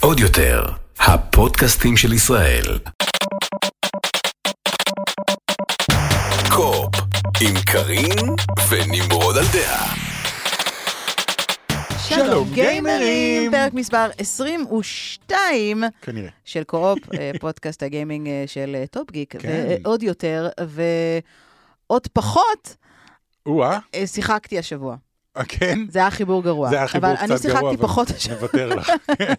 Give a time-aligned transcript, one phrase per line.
[0.00, 0.64] עוד יותר,
[0.98, 2.78] הפודקאסטים של ישראל.
[6.50, 6.94] Co-Op,
[7.40, 8.28] עם קארין
[8.68, 9.94] ונמרוד על דעה.
[11.98, 13.50] שלום גיימרים!
[13.50, 16.30] פרק מספר 22 כנראה.
[16.44, 19.66] של Co-Op, אה, פודקאסט הגיימינג אה, של אה, Top Geek, כן.
[19.84, 22.76] ועוד יותר, ועוד פחות,
[24.06, 24.96] שיחקתי השבוע.
[25.36, 25.78] אה, כן?
[25.88, 26.68] זה היה חיבור גרוע.
[26.68, 28.36] זה היה חיבור אבל קצת אני גרוע, שיחקתי אבל פחות השבוע.
[28.36, 28.90] נוותר לך.
[29.18, 29.34] כן,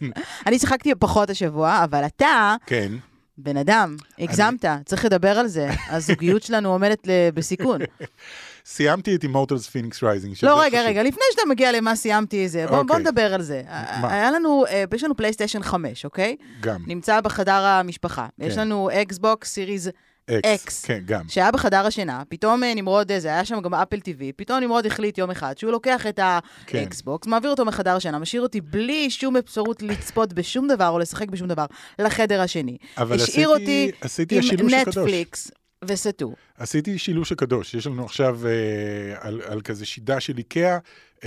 [0.45, 2.91] אני שיחקתי פחות השבוע, אבל אתה, כן.
[3.37, 5.69] בן אדם, הגזמת, צריך לדבר על זה.
[5.89, 7.81] הזוגיות שלנו עומדת בסיכון.
[8.65, 10.35] סיימתי את Immortals Fenyx Rising.
[10.43, 12.99] לא, רגע, רגע, לפני שאתה מגיע למה סיימתי זה, בוא, בוא אוקיי.
[12.99, 13.61] נדבר על זה.
[14.01, 14.13] מה?
[14.13, 16.35] היה לנו, אה, יש לנו פלייסטיישן 5, אוקיי?
[16.61, 16.81] גם.
[16.87, 18.27] נמצא בחדר המשפחה.
[18.39, 18.61] יש כן.
[18.61, 19.91] לנו Xbox Series
[20.31, 20.85] X.
[20.85, 21.21] כן, גם.
[21.27, 24.85] שהיה בחדר השינה, פתאום אה, נמרוד, אה, זה היה שם גם Apple TV, פתאום נמרוד
[24.85, 26.19] החליט יום אחד שהוא לוקח את
[26.65, 26.77] כן.
[26.77, 31.29] האקסבוקס, מעביר אותו מחדר השינה, משאיר אותי בלי שום אפשרות לצפות בשום דבר או לשחק
[31.29, 31.65] בשום דבר
[31.99, 32.77] לחדר השני.
[32.97, 34.97] אבל השאיר עשיתי- אותי עשיתי עם השילוש הקדוש.
[34.97, 35.51] נטפליקס
[35.85, 36.33] וסטו.
[36.59, 37.73] עשיתי שילוש הקדוש.
[37.73, 38.51] יש לנו עכשיו אה,
[39.19, 40.77] על, על כזה שידה של איקאה,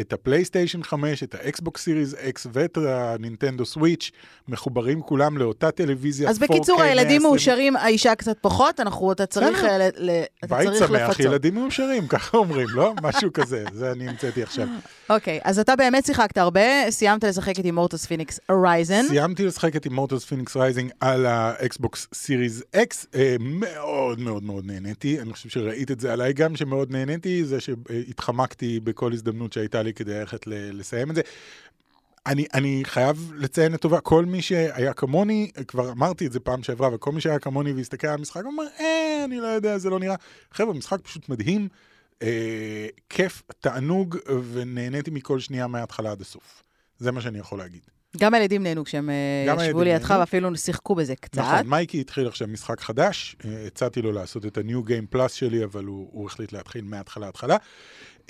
[0.01, 4.11] את הפלייסטיישן 5, את ה Xbox Series X ואת ה Nintendo Switch,
[4.49, 6.31] מחוברים כולם לאותה טלוויזיה 4K.
[6.31, 7.23] אז בקיצור, הילדים 120.
[7.23, 9.65] מאושרים, האישה קצת פחות, אנחנו, אתה צריך.
[9.65, 11.21] אה, ל- ל- אתה בית צריך שמח, לפצות.
[11.21, 12.95] ילדים מאושרים, ככה אומרים, לא?
[13.03, 14.67] משהו כזה, זה אני המצאתי עכשיו.
[15.11, 19.03] אוקיי, אז אתה באמת שיחקת הרבה, סיימת לשחק את Immortals Fenyx Horizon.
[19.09, 24.65] סיימתי לשחק את Immortals Fenyx Rising על ה Xbox Series X, אה, מאוד מאוד מאוד
[24.67, 29.83] נהניתי, אני חושב שראית את זה עליי גם שמאוד נהניתי, זה שהתחמקתי בכל הזדמנות שהייתה
[29.83, 31.23] לי כדי ללכת לסיים את זה.
[32.27, 36.95] אני, אני חייב לציין לטובה, כל מי שהיה כמוני, כבר אמרתי את זה פעם שעברה,
[36.95, 40.15] וכל מי שהיה כמוני והסתכל על המשחק, אומר, אה, אני לא יודע, זה לא נראה.
[40.53, 41.69] חבר'ה, משחק פשוט מדהים,
[42.23, 44.17] אה, כיף, תענוג,
[44.53, 46.63] ונהניתי מכל שנייה מההתחלה עד הסוף.
[46.99, 47.98] זה מה שאני יכול להגיד.
[48.17, 50.15] גם הילדים נהנו כשהם אה, ישבו לידך.
[50.21, 51.39] ואפילו שיחקו בזה קצת.
[51.39, 55.65] נכון, מייקי התחיל עכשיו משחק חדש, אה, הצעתי לו לעשות את ה-New Game Plus שלי,
[55.65, 57.57] אבל הוא, הוא החליט להתחיל מההתחלה התחלה.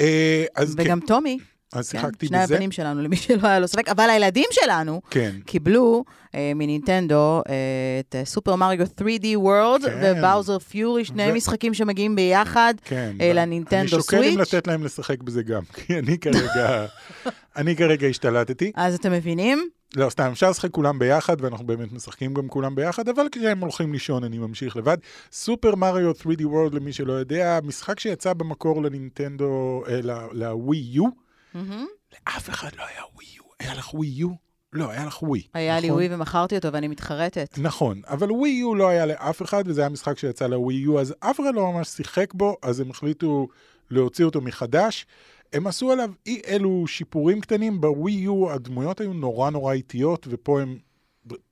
[0.01, 1.39] אה, אז וגם כן, טומי,
[1.73, 2.55] אז כן, שיחקתי שני בזה.
[2.55, 7.55] הבנים שלנו, למי שלא היה לו ספק, אבל הילדים שלנו כן, קיבלו אה, מנינטנדו אה,
[8.01, 10.15] את סופר מריו 3D World כן.
[10.19, 12.75] ובאוזר פיורי, שני ו- משחקים שמגיעים ביחד.
[12.85, 13.17] כן.
[13.21, 14.55] אה, לנינטנדו אני שוקל אם סוויץ'.
[14.55, 16.87] לתת להם לשחק בזה גם, כי אני כרגע,
[17.57, 18.73] אני כרגע השתלטתי.
[18.75, 19.69] אז אתם מבינים?
[19.97, 23.93] לא, סתם, אפשר לשחק כולם ביחד, ואנחנו באמת משחקים גם כולם ביחד, אבל כשהם הולכים
[23.93, 24.97] לישון אני ממשיך לבד.
[25.33, 30.01] סופר מריו 3D World, למי שלא יודע, משחק שיצא במקור לנינטנדו, אה,
[30.33, 31.28] לווי יו.
[31.55, 31.87] מהמם.
[32.13, 33.43] לאף אחד לא היה ווי יו.
[33.61, 34.29] היה לך ווי יו?
[34.73, 35.43] לא, היה לך ווי.
[35.55, 35.99] היה לי נכון?
[35.99, 37.59] ווי ומכרתי אותו ואני מתחרטת.
[37.59, 41.15] נכון, אבל ווי יו לא היה לאף אחד, וזה היה משחק שיצא לווי יו, אז
[41.21, 43.49] אף אחד לא ממש שיחק בו, אז הם החליטו
[43.91, 45.07] להוציא אותו מחדש.
[45.53, 50.61] הם עשו עליו אי אלו שיפורים קטנים, בווי יו הדמויות היו נורא נורא איטיות, ופה
[50.61, 50.79] הן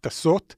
[0.00, 0.54] טסות,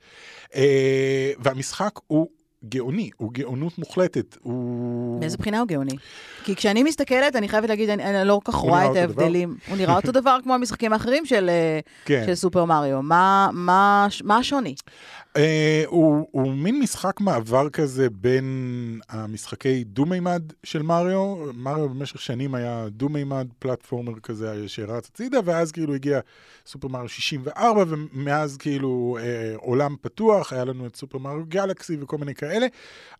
[0.54, 2.28] אה, והמשחק הוא
[2.64, 5.20] גאוני, הוא גאונות מוחלטת, הוא...
[5.20, 5.96] מאיזה בחינה הוא גאוני?
[6.44, 8.96] כי כשאני מסתכלת, אני חייבת להגיד, אני, אני לא כל כך רואה את?
[8.96, 9.56] ההבדלים.
[9.68, 12.22] הוא נראה אותו דבר כמו המשחקים האחרים של, אה, כן.
[12.26, 13.02] של סופר מריו.
[13.02, 14.74] מה, מה, מה השוני?
[15.38, 21.36] אה, הוא, הוא מין משחק מעבר כזה בין המשחקי דו-מימד של מריו.
[21.54, 26.20] מריו במשך שנים היה דו-מימד, פלטפורמר כזה שרץ הצידה, ואז כאילו הגיע
[26.66, 32.18] סופר מריו 64, ומאז כאילו אה, עולם פתוח, היה לנו את סופר מריו גלקסי וכל
[32.18, 32.66] מיני כאלה.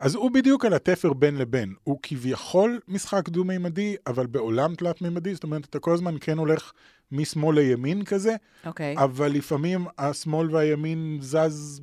[0.00, 1.74] אז הוא בדיוק על התפר בין לבין.
[1.84, 6.72] הוא כביכול משחק דו-מימדי, אבל בעולם תלת-מימדי, זאת אומרת, אתה כל הזמן כן הולך
[7.12, 8.36] משמאל לימין כזה.
[8.66, 8.94] אוקיי.
[8.98, 11.80] אבל לפעמים השמאל והימין זז,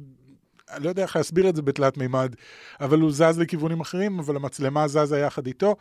[0.71, 2.35] אני לא יודע איך להסביר את זה בתלת מימד,
[2.79, 5.75] אבל הוא זז לכיוונים אחרים, אבל המצלמה זזה יחד איתו.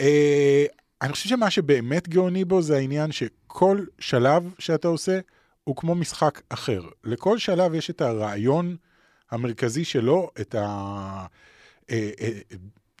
[0.00, 0.64] אה,
[1.02, 5.20] אני חושב שמה שבאמת גאוני בו זה העניין שכל שלב שאתה עושה
[5.64, 6.82] הוא כמו משחק אחר.
[7.04, 8.76] לכל שלב יש את הרעיון
[9.30, 11.26] המרכזי שלו, את ה...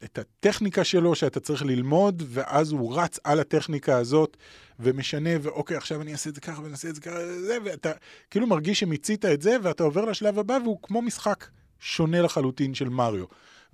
[0.04, 4.36] את הטכניקה שלו שאתה צריך ללמוד, ואז הוא רץ על הטכניקה הזאת
[4.80, 7.16] ומשנה, ואוקיי, עכשיו אני אעשה את זה ככה ואני אעשה את זה ככה,
[7.64, 7.92] ואתה
[8.30, 11.46] כאילו מרגיש שמיצית את זה, ואתה עובר לשלב הבא, והוא כמו משחק
[11.80, 13.24] שונה לחלוטין של מריו.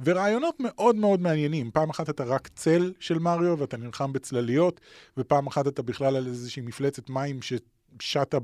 [0.01, 1.71] ורעיונות מאוד מאוד מעניינים.
[1.71, 4.81] פעם אחת אתה רק צל של מריו, ואתה נלחם בצלליות,
[5.17, 8.39] ופעם אחת אתה בכלל על איזושהי מפלצת מים ששטה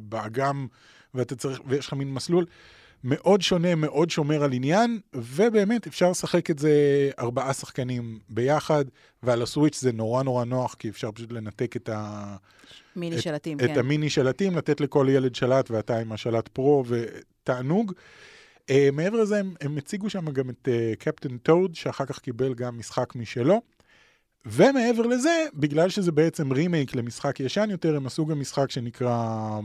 [0.00, 0.66] באגם,
[1.14, 2.46] ואתה צריך, ויש לך מין מסלול.
[3.08, 6.70] מאוד שונה, מאוד שומר על עניין, ובאמת אפשר לשחק את זה
[7.18, 8.84] ארבעה שחקנים ביחד,
[9.22, 12.36] ועל ה Switch זה נורא נורא נוח, כי אפשר פשוט לנתק את, ה...
[12.96, 13.78] מיני את- שלטים, את כן.
[13.78, 17.92] המיני שלטים, לתת לכל ילד שלט, ואתה עם השלט Pro, ותענוג.
[18.70, 22.54] אה, מעבר לזה, הם, הם הציגו שם גם את Captain אה, Toad, שאחר כך קיבל
[22.54, 23.62] גם משחק משלו,
[24.46, 29.60] ומעבר לזה, בגלל שזה בעצם רימייק למשחק ישן יותר, הם עשו גם משחק שנקרא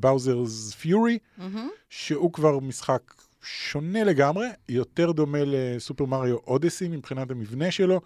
[0.00, 1.68] Bowser's Fury, מהמם.
[1.90, 8.00] שהוא כבר משחק שונה לגמרי, יותר דומה לסופר מריו אודסי מבחינת המבנה שלו.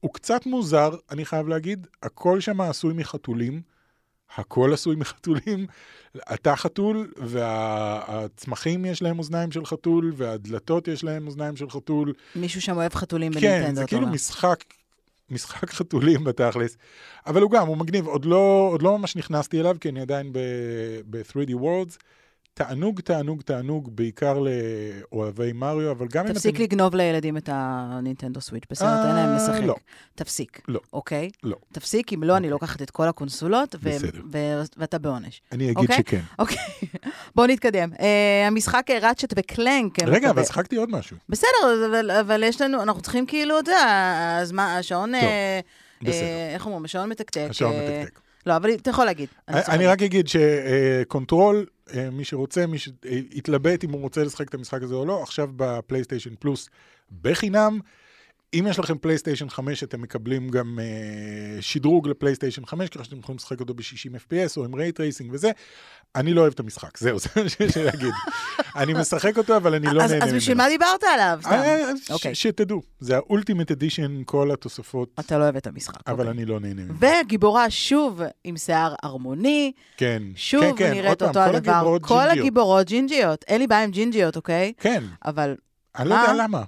[0.00, 3.62] הוא קצת מוזר, אני חייב להגיד, הכל שם עשוי מחתולים.
[4.36, 5.66] הכל עשוי מחתולים.
[6.34, 12.12] אתה חתול, והצמחים יש להם אוזניים של חתול, והדלתות יש להם אוזניים של חתול.
[12.36, 14.06] מישהו שם אוהב חתולים כן, בנינטנדו, זה אתה כאילו.
[14.06, 14.64] משחק,
[15.30, 16.76] משחק חתולים בתכלס.
[17.26, 18.06] אבל הוא גם, הוא מגניב.
[18.06, 20.32] עוד לא, עוד לא ממש נכנסתי אליו, כי אני עדיין
[21.10, 21.96] ב-3D Worlds.
[22.58, 26.34] תענוג, תענוג, תענוג, בעיקר לאוהבי מריו, אבל גם אם אתם...
[26.34, 29.62] תפסיק לגנוב לילדים את הנינטנדו סוויץ', בסדר, תן להם אה, לשחק.
[29.62, 29.74] לא.
[30.14, 30.60] תפסיק.
[30.68, 30.80] לא.
[30.92, 31.30] אוקיי?
[31.42, 31.56] לא.
[31.72, 33.74] תפסיק, אם לא, אני לוקחת את כל הקונסולות,
[34.76, 35.42] ואתה בעונש.
[35.52, 35.96] אני אגיד אוקיי?
[35.96, 36.20] שכן.
[36.38, 36.56] אוקיי,
[37.36, 37.90] בואו נתקדם.
[38.00, 40.02] אה, המשחק ראצ'ט וקלנק.
[40.02, 41.16] רגע, אבל שיחקתי עוד משהו.
[41.28, 45.60] בסדר, אבל, יש לנו, אנחנו צריכים כאילו, אתה יודע, השעון, אה,
[46.02, 46.12] בסדר.
[46.12, 47.46] אה, איך אומרים, השעון מתקתק.
[47.50, 48.25] השעון אה, מתקתק.
[48.46, 49.28] לא, אבל אתה יכול להגיד.
[49.48, 49.86] אני, להגיד.
[49.86, 51.66] רק אגיד ש Control,
[52.12, 56.34] מי שרוצה, מי שיתלבט אם הוא רוצה לשחק את המשחק הזה או לא, עכשיו בפלייסטיישן
[56.38, 56.68] פלוס
[57.22, 57.80] בחינם.
[58.54, 63.36] אם יש לכם פלייסטיישן 5, אתם מקבלים גם אה, שדרוג לפלייסטיישן 5, ככה שאתם יכולים
[63.36, 63.82] לשחק אותו ב-60
[64.28, 65.50] FPS או עם ray tracing וזה.
[66.16, 68.12] אני לא אוהב את המשחק, זהו, זה מה שיש לי להגיד.
[68.76, 70.40] אני משחק אותו, אבל אני לא אז, נהנה אז ממנו.
[70.40, 71.40] בשביל מה דיברת עליו?
[71.46, 72.34] אה, ש- אוקיי.
[72.34, 76.00] שתדעו, זה ה ultimate edition, כל התוספות, אתה לא אוהב את המשחק.
[76.06, 76.30] אבל אוקיי.
[76.30, 76.94] אני לא נהנה ממנו.
[77.24, 81.96] וגיבורה שוב עם שיער ערמוני, כן, שוב כן, כן, נראית אותו הדבר.
[82.02, 82.30] כל.
[82.30, 83.44] הגיבורות ג'ינג'יות.
[83.48, 84.72] אין לי בעיה עם ג'ינג'יות, אוקיי?
[84.80, 85.54] כן, אבל
[85.98, 86.42] אני לא יודע מה?
[86.42, 86.62] למה.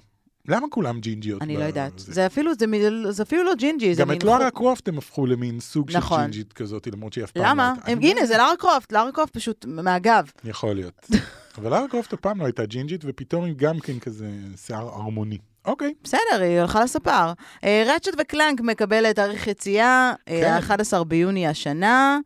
[0.49, 1.41] למה כולם ג'ינג'יות?
[1.41, 1.91] אני לא יודעת.
[1.97, 2.25] זה?
[2.25, 2.65] אפילו, זה
[3.11, 4.17] זה אפילו לא ג'ינג'י, זה גם מין...
[4.17, 6.21] את לארה קרופט הם הפכו למין סוג של נכון.
[6.21, 7.73] ג'ינג'ית כזאת, למרות שהיא אף פעם למה?
[7.77, 7.91] לא.
[7.91, 8.25] הם- לא הנה, יודע.
[8.25, 10.31] זה לארה קרופט, לארה קרופט פשוט מהגב.
[10.43, 11.07] יכול להיות.
[11.57, 14.29] אבל לארה קרופט אף פעם לא הייתה ג'ינג'ית, ופתאום היא גם כן כזה
[14.65, 15.37] שיער ערמוני.
[15.65, 17.33] אוקיי, בסדר, היא הלכה לספר.
[17.63, 20.57] אה, רצ'ט וקלנק מקבל תאריך יציאה, כן.
[20.69, 22.19] ה-11 ביוני השנה.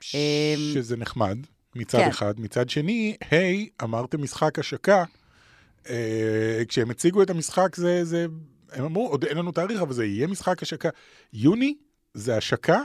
[0.00, 1.38] שזה נחמד,
[1.76, 2.08] מצד כן.
[2.08, 2.34] אחד.
[2.40, 5.04] מצד שני, היי, אמרתם משחק השקה.
[5.90, 8.26] אה, כשהם הציגו את המשחק, זה, זה,
[8.72, 10.88] הם אמרו, עוד אין לנו תאריך, אבל זה יהיה משחק השקה.
[11.32, 11.74] יוני
[12.14, 12.80] זה השקה?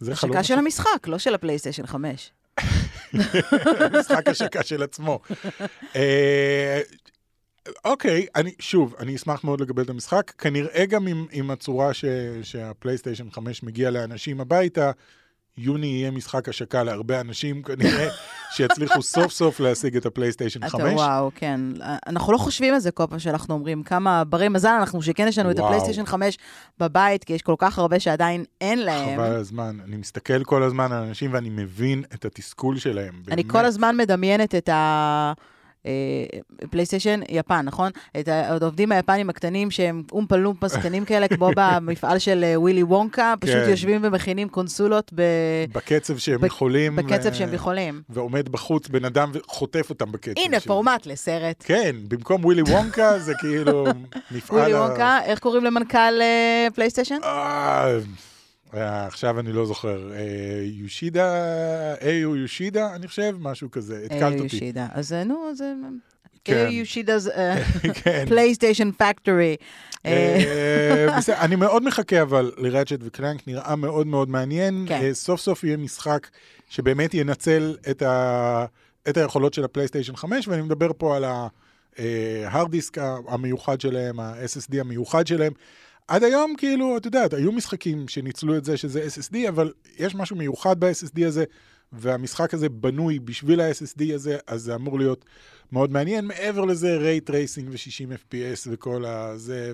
[0.00, 2.30] זה חלום השקה של המשחק, לא של הפלייסטיישן 5.
[3.98, 5.20] משחק השקה של עצמו.
[5.96, 6.80] אה,
[7.84, 10.30] אוקיי, אני, שוב, אני אשמח מאוד לקבל את המשחק.
[10.38, 12.04] כנראה גם עם, עם הצורה ש,
[12.42, 14.90] שהפלייסטיישן 5 מגיע לאנשים הביתה,
[15.58, 18.08] יוני יהיה משחק השקה להרבה אנשים כנראה,
[18.50, 20.74] שיצליחו סוף סוף להשיג את הפלייסטיישן 5.
[20.74, 21.60] אתה וואו, כן.
[22.06, 25.38] אנחנו לא חושבים על זה כל פעם שאנחנו אומרים כמה ברי מזל אנחנו שכן יש
[25.38, 25.58] לנו את.
[25.58, 26.38] הפלייסטיישן 5
[26.78, 29.16] בבית, כי יש כל כך הרבה שעדיין אין להם.
[29.16, 29.78] חבל הזמן.
[29.84, 33.22] אני מסתכל כל הזמן על אנשים ואני מבין את התסכול שלהם.
[33.30, 33.44] אני.
[33.48, 35.32] כל הזמן מדמיינת את ה...
[35.86, 35.90] אה,
[36.70, 37.90] פלייסטיישן יפן, נכון?
[38.20, 43.34] את העובדים היפנים הקטנים שהם אומפה לומפה קטנים כאלה, כמו במפעל של אה, ווילי וונקה,
[43.40, 43.70] פשוט כן.
[43.70, 45.22] יושבים ומכינים קונסולות ב...
[45.72, 46.96] בקצב שהם בק- יכולים.
[46.96, 48.02] בקצב ו- שהם יכולים.
[48.08, 50.32] ועומד בחוץ בן אדם וחוטף אותם בקצב.
[50.44, 51.64] הנה, של- פורמט לסרט.
[51.66, 53.84] כן, במקום ווילי וונקה זה כאילו
[54.30, 54.58] מפעל...
[54.58, 57.18] ווילי וונקה, איך קוראים למנכ"ל אה, פלייסטיישן?
[58.74, 60.12] אה, אה, עכשיו אני לא זוכר.
[60.12, 60.18] אה,
[60.64, 61.34] יושידה,
[62.00, 64.02] איו יושידה, אני חושב, משהו כזה.
[64.04, 64.42] התקלת אותי.
[64.42, 64.86] יושידה.
[64.92, 65.50] אז אה, נו.
[66.44, 66.68] כן.
[66.70, 67.30] Yoshida's
[68.04, 68.24] כן.
[68.28, 69.56] PlayStation Factory.
[70.06, 74.84] אה, אני מאוד מחכה אבל ל Ratchet ו Clank, נראה מאוד מאוד מעניין.
[74.88, 75.00] כן.
[75.02, 76.28] אה, סוף סוף יהיה משחק
[76.68, 78.64] שבאמת ינצל את ה-
[79.08, 85.26] את היכולות של הפלייסטיישן 5, ואני מדבר פה על ההארד דיסק המיוחד שלהם, ה-SSD המיוחד
[85.26, 85.52] שלהם.
[86.08, 90.36] עד היום, כאילו, את יודעת, היו משחקים שניצלו את זה שזה SSD, אבל יש משהו
[90.36, 91.44] מיוחד ב-SSD הזה,
[91.92, 95.24] והמשחק הזה בנוי בשביל ה-SSD הזה, אז זה אמור להיות
[95.72, 96.24] מאוד מעניין.
[96.24, 99.72] מעבר לזה, ray tracing ו-60 FPS וכל הזה,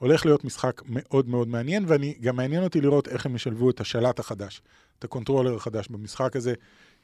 [0.00, 3.80] והולך להיות משחק מאוד מאוד מעניין, ואני, גם מעניין אותי לראות איך הם ישלבו את
[3.80, 4.62] השלט החדש,
[4.98, 6.54] את ה controller החדש במשחק הזה,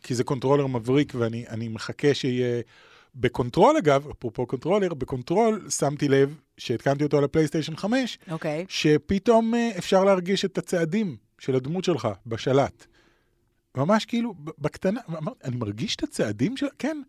[0.03, 2.63] כי זה controller מבריק, ואני אני מחכה שיהיה...
[3.17, 8.65] ב Control אגב, אפרופו controller, ב Control שמתי לב שהתקנתי אותו על הפלייסטיישן 5, אוקיי.
[8.69, 12.87] שפתאום אה, אפשר להרגיש את הצעדים של הדמות שלך בשלט.
[13.77, 15.01] ממש כאילו, בקטנה,
[15.45, 16.69] אני מרגיש את הצעדים שלה?
[16.79, 17.03] כן.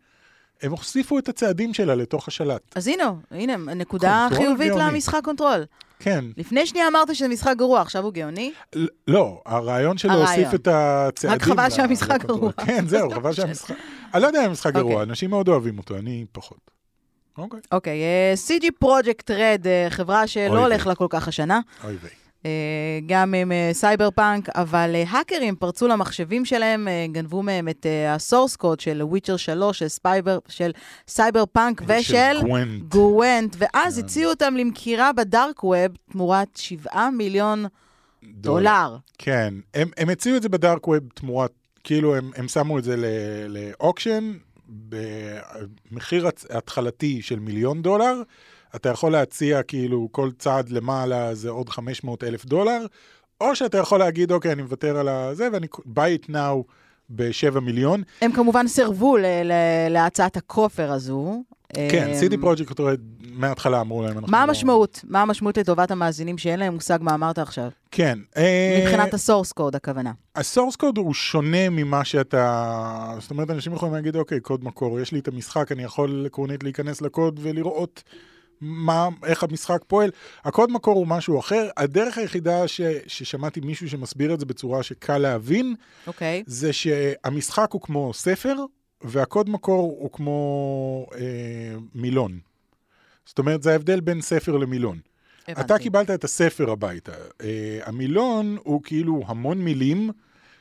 [0.62, 2.62] הם הוסיפו את הצעדים שלה לתוך השלט.
[2.74, 4.84] אז הנה, הנה, נקודה Control חיובית גאוני.
[4.92, 5.64] למשחק Control.
[5.98, 6.24] כן.
[6.36, 8.52] לפני שנייה אמרת שזה משחק גרוע, עכשיו הוא גאוני?
[8.74, 10.14] ל- לא, הרעיון שלו.
[10.14, 11.34] הוסיף את הצעדים.
[11.36, 12.24] רק חבל שהמשחק.
[12.24, 12.52] גרוע.
[12.52, 13.76] כן, זהו, זה חבל לא שהמשחק...
[14.14, 15.10] אני לא יודע אם המשחק גרוע, אוקיי.
[15.10, 16.75] אנשים מאוד אוהבים אותו, אני פחות.
[17.38, 17.60] אוקיי.
[17.72, 20.58] אוקיי, אה, CD Projekt Red, חברה שלא.
[20.58, 21.60] הולך לה כל כך השנה.
[21.84, 22.10] אוי ויי.
[22.46, 27.68] אה, גם עם אה, סייבר פאנק, אבל אה, האקרים פרצו למחשבים שלהם, אה, גנבו מהם
[27.68, 30.70] את אה, ה source code של Witcher 3, של סייבר, של
[31.08, 32.82] סייבר פאנק ושל Gwent.
[32.88, 34.04] Gwent, ואז כן.
[34.04, 37.66] הציעו אותם למכירה ב dark web תמורת 7 מיליון
[38.24, 38.96] דולר.
[39.18, 41.52] כן, הם, הם הציעו את זה ב dark web תמורת,
[41.84, 42.96] כאילו הם, הם שמו את זה
[43.48, 44.32] ל auction
[44.68, 48.22] במחיר התחלתי של מיליון דולר.
[48.76, 52.86] אתה יכול להציע כאילו כל צעד למעלה זה עוד 500 אלף דולר,
[53.40, 56.62] או שאתה יכול להגיד, אוקיי, אני מוותר על הזה ואני buy it now
[57.10, 58.02] ב-7 מיליון.
[58.20, 59.16] הם כמובן סירבו
[59.90, 61.42] להצעת הכופר הזו.
[61.74, 63.00] כן, אמ, סיטי פרויקט רד
[63.32, 65.00] מההתחלה אמרו להם, מה לא- המשמעות?
[65.08, 67.68] מה המשמעות לטובת המאזינים שאין להם מושג מה אמרת עכשיו?
[67.90, 68.18] כן.
[68.36, 70.12] אה, מבחינת הסורס קוד, הכוונה.
[70.36, 73.14] הסורס קוד הוא שונה ממה שאתה...
[73.20, 76.62] זאת אומרת, אנשים יכולים להגיד, אוקיי, קוד מקור, יש לי את המשחק, אני יכול עקרונית
[76.62, 78.02] להיכנס לקוד ולראות
[78.60, 80.10] מה, איך המשחק פועל.
[80.44, 81.68] הקוד מקור הוא משהו אחר.
[81.76, 85.74] הדרך היחידה ש, ששמעתי מישהו שמסביר את זה בצורה שקל להבין,
[86.06, 86.42] אוקיי.
[86.46, 88.54] זה שהמשחק הוא כמו ספר,
[89.06, 91.20] והקוד מקור הוא כמו אה,
[91.94, 92.38] מילון.
[93.26, 94.98] זאת אומרת, זה ההבדל בין ספר למילון.
[95.52, 95.82] אתה הבנתי.
[95.82, 97.12] קיבלת את הספר הביתה.
[97.12, 97.44] Uh,
[97.84, 100.10] המילון הוא כאילו המון מילים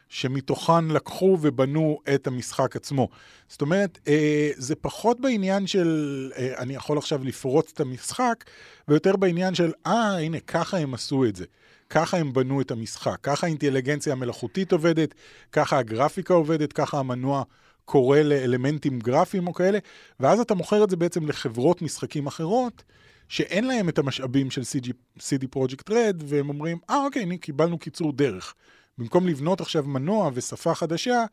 [0.10, 3.08] שמתוכן לקחו ובנו את המשחק עצמו.
[3.48, 4.10] זאת אומרת, uh,
[4.56, 8.44] זה פחות בעניין של uh, אני יכול עכשיו לפרוץ את המשחק,
[8.88, 11.46] ויותר בעניין של, אה, הנה, ככה הם עשו את זה.
[11.90, 15.14] ככה הם בנו את המשחק, ככה האינטליגנציה המלאכותית עובדת,
[15.52, 17.44] ככה הגרפיקה עובדת, ככה המנוע
[17.86, 19.80] קורא לאלמנטים גרפיים או כאלה,
[20.20, 22.84] ואז אתה מוכר את זה בעצם לחברות משחקים אחרות,
[23.30, 24.90] שאין להם את המשאבים של CG,
[25.20, 28.54] CD Project Red, והם אומרים, אה, אוקיי, הנה, קיבלנו קיצור דרך.
[28.98, 31.24] במקום לבנות עכשיו מנוע ושפה חדשה,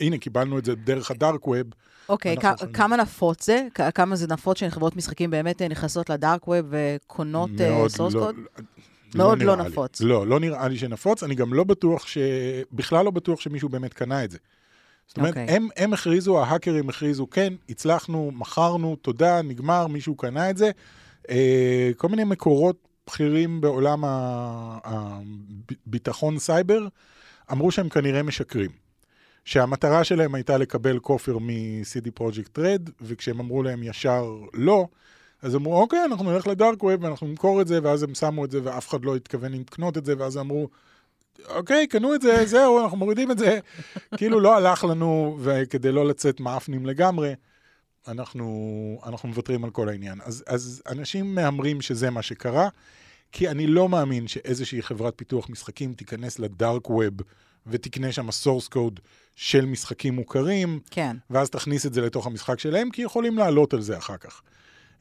[0.00, 1.66] הנה, קיבלנו את זה דרך ה dark web.
[2.08, 3.66] אוקיי, יכולים- כמה נפוץ זה?
[3.94, 7.50] כמה זה נפוץ שחברות משחקים באמת אה, נכנסות ל dark web וקונות
[7.88, 8.36] source לא- code?
[9.14, 9.70] מאוד לא נראה לי.
[9.70, 10.00] נפוץ.
[10.00, 11.22] לא, לא נראה לי שנפוץ.
[11.22, 12.18] אני גם לא בטוח ש...
[12.72, 14.38] בכלל לא בטוח שמישהו באמת קנה את זה.
[15.08, 15.56] זאת אומרת, אוקיי.
[15.56, 20.70] הם, הם הכריזו, ההאקרים הכריזו, כן, הצלחנו, מכרנו, תודה, נגמר, מישהו קנה את זה.
[21.30, 24.02] אה, כל מיני מקורות בכירים בעולם
[25.86, 26.88] הביטחון סייבר
[27.52, 28.70] אמרו שהם כנראה משקרים.
[29.44, 34.86] שהמטרה שלהם הייתה לקבל כופר מ-CD Project Red, וכשהם אמרו להם ישר לא,
[35.42, 38.50] אז אמרו, אוקיי, אנחנו נלך לדארק ווב ואנחנו נמכור את זה, ואז הם שמו את
[38.50, 40.68] זה ואף אחד לא התכוון לקנות את זה, ואז אמרו,
[41.48, 43.58] אוקיי, קנו את זה, זהו, אנחנו מורידים את זה.
[44.18, 47.34] כאילו לא הלך לנו, וכדי לא לצאת מאפנים לגמרי,
[48.08, 50.18] אנחנו, אנחנו מוותרים על כל העניין.
[50.24, 52.68] אז, אז אנשים מהמרים שזה מה שקרה,
[53.32, 57.14] כי אני לא מאמין שאיזושהי חברת פיתוח משחקים תיכנס ל dark web
[57.66, 59.00] ותקנה שם source code
[59.36, 61.16] של משחקים מוכרים, כן.
[61.30, 64.42] ואז תכניס את זה לתוך המשחק שלהם, כי יכולים לעלות על זה אחר כך.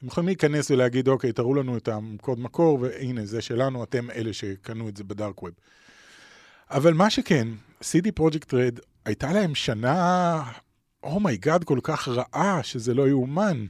[0.02, 4.34] הם יכולים להיכנס ולהגיד, אוקיי, תראו לנו את הקוד מקור, והנה, זה שלנו, אתם אלה
[4.34, 5.54] שקנו את זה ב dark web.
[6.72, 7.48] אבל מה שכן,
[7.82, 10.44] CD Project Red, הייתה להם שנה,
[11.04, 13.66] oh my god, כל כך רעה, שזה לא יאומן.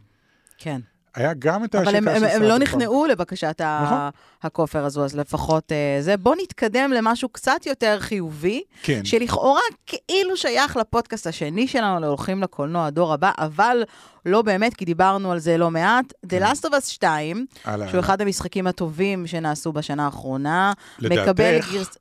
[0.58, 0.82] כן.
[1.16, 2.58] היה גם את ההשקה אבל הם, הם, של הם לא.
[2.58, 3.98] נכנעו לבקשת נכון.
[4.44, 6.18] הכופר הזו, אז לפחות אה, זה.
[6.18, 12.86] בואו נתקדם למשהו קצת יותר חיובי, כן, שלכאורה כאילו שייך לפודקאסט השני שלנו, הולכים לקולנוע
[12.86, 13.84] הדור הבא, אבל
[14.26, 16.14] לא באמת, כי דיברנו על זה לא מעט.
[16.30, 16.38] כן.
[16.38, 17.88] The Last of Us 2, הלאה.
[17.90, 21.98] שהוא אחד המשחקים הטובים שנעשו בשנה האחרונה, לדעתך, מקבל גרס...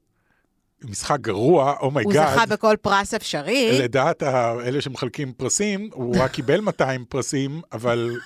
[0.91, 2.49] משחק גרוע, הוא זכה oh my god.
[2.49, 3.79] בכל פרס אפשרי.
[3.83, 4.23] לדעת
[4.67, 8.17] אלה שמחלקים פרסים, הוא רק קיבל 200 פרסים, אבל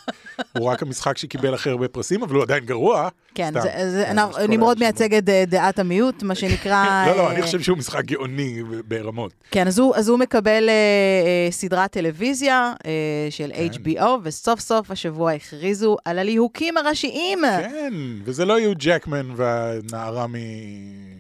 [0.59, 3.09] הוא רק המשחק שקיבל הכי הרבה פרסים, אבל הוא עדיין גרוע.
[3.35, 3.61] כן, סתם.
[3.61, 4.79] זה, זה, כל נמרוד.
[4.79, 6.85] מייצג את אה, דעת המיעוט, מה שנקרא...
[7.07, 9.33] לא, לא, אה, אני חושב שהוא משחק גאוני ברמות.
[9.50, 12.91] כן, אז הוא, אז הוא מקבל אה, אה, סדרת טלוויזיה אה,
[13.31, 13.91] של כן.
[13.91, 17.38] HBO, וסוף סוף השבוע הכריזו על הליהוקים הראשיים.
[17.61, 20.35] כן, וזה לא יהיו ג'קמן והנערה מ...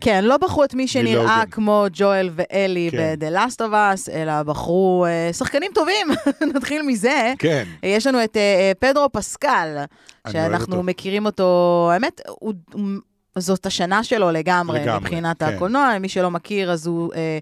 [0.00, 1.50] כן, לא בחרו את מי שנראה מלוגן.
[1.50, 3.14] כמו ג'ואל ואלי כן.
[3.18, 6.08] ב-The Last of Us, אלא בחרו אה, שחקנים טובים,
[6.54, 7.32] נתחיל מזה.
[7.38, 9.84] כן, יש לנו את אה, אה, פדרו פסקל,
[10.32, 10.82] שאנחנו אותו.
[10.82, 12.54] מכירים אותו, האמת, הוא,
[13.36, 15.54] זאת השנה שלו לגמרי, לגמרי, מבחינת כן.
[15.54, 17.38] הקולנוע, מי שלא מכיר, אז הוא אה,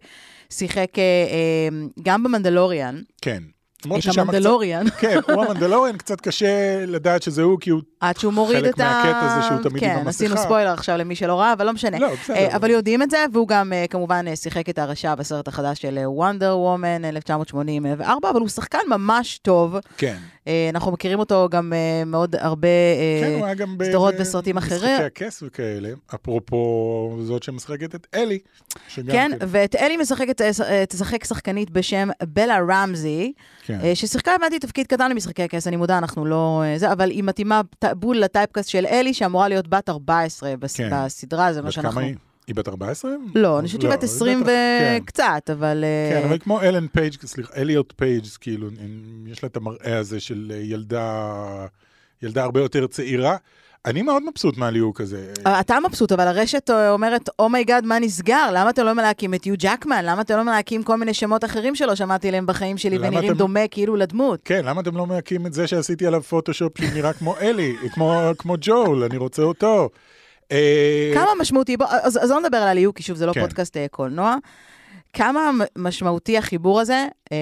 [0.51, 1.69] שיחק אה,
[2.03, 3.43] גם במנדלוריאן, כן.
[3.81, 6.47] את המנדלוריאן, קצת- כן, הוא המנדלוריאן, קצת קשה
[6.87, 7.81] לדעת שזה הוא, כי הוא...
[8.01, 8.85] עד שהוא מוריד חלק את ה...
[9.05, 10.09] מהקטע זה שהוא תמיד עם כן, המסכה.
[10.11, 11.99] עשינו ספוילר עכשיו למי שלא ראה, אבל לא משנה.
[11.99, 12.37] לא, בסדר.
[12.37, 15.83] אה, אבל יודעים את זה, והוא גם אה, כמובן אה, שיחק את הרשע בסרט החדש
[15.83, 19.77] של וונדר וומן 1984, אבל הוא שחקן ממש טוב.
[19.97, 20.17] כן.
[20.47, 22.69] אה, אנחנו מכירים אותו גם אה, מאוד הרבה
[23.23, 25.01] כן, הוא היה גם ב- סדרות ב- וסרטים אחרים.
[25.01, 25.89] משחקי הכס וכאלה.
[26.15, 28.39] אפרופו זאת שמשחקת את אלי.
[28.89, 33.33] שגם כן, ואת אלי משחקת, אה, תשחק שחקנית בשם בלה רמזי,
[33.65, 33.95] כן.
[33.95, 36.63] ששיחקה, הבנתי, תפקיד קטן למשחקי הכס, אני מודה, אנחנו לא...
[36.77, 37.61] זה, אבל היא מתאימה
[37.97, 40.91] בול ל typecast של אלי, שאמורה להיות בת 14 בס, כן.
[40.93, 42.01] בסדרה, זה מה שאנחנו...
[42.01, 42.15] היא?
[42.47, 43.11] היא בת 14?
[43.35, 44.99] לא, אני חושבת שהיא בת אז 20 בטח, כן.
[45.03, 45.85] וקצת, אבל...
[45.85, 48.69] אה, כן, אבל כמו אלן פייג', סליחה, אליוט פייג', כאילו,
[49.27, 51.67] יש לה את המראה הזה של ילדה,
[52.23, 53.37] ילדה הרבה יותר צעירה.
[53.87, 55.33] אני מאוד מבסוט מהליהוק הזה.
[55.47, 58.51] אה, אתה מבסוט, אבל הרשת אה, אומרת, oh my god, מה נסגר?
[58.53, 60.05] למה אתם לא מלהקים את יו ג'קמן?
[60.05, 63.39] למה אתם לא מלהקים כל מיני שמות אחרים שלא שמעתי עליהם בחיים שלי ונראים אתם-
[63.39, 64.41] דומה כאילו לדמות?
[64.45, 68.55] כן, למה אתם לא מקים את זה שעשיתי עליו פוטושופ שנראה כמו אלי, כמו, כמו
[68.61, 69.89] ג'ול, אני רוצה אותו.
[70.53, 73.41] אה, כמה משמעותי, בוא, אז, אז לא נדבר על הליהוק, כי שוב, זה לא כן.
[73.41, 74.37] פודקאסט אה, קולנוע.
[75.13, 77.37] כמה משמעותי החיבור הזה אה,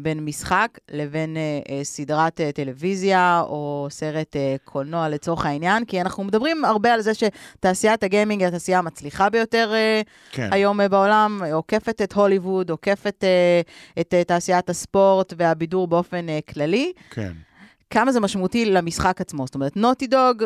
[0.00, 5.84] בין משחק לבין אה, אה, סדרת אה, טלוויזיה או סרט אה, קולנוע לצורך העניין?
[5.84, 10.48] כי אנחנו מדברים הרבה על זה שתעשיית הגיימינג היא התעשייה המצליחה ביותר אה, כן.
[10.52, 13.60] היום אה, בעולם, עוקפת את הוליווד, עוקפת אה,
[14.00, 16.92] את אה, תעשיית הספורט והבידור באופן אה, כללי.
[17.10, 17.32] כן.
[17.90, 19.46] כמה זה משמעותי למשחק עצמו.
[19.46, 20.44] זאת אומרת, נוטי דוג,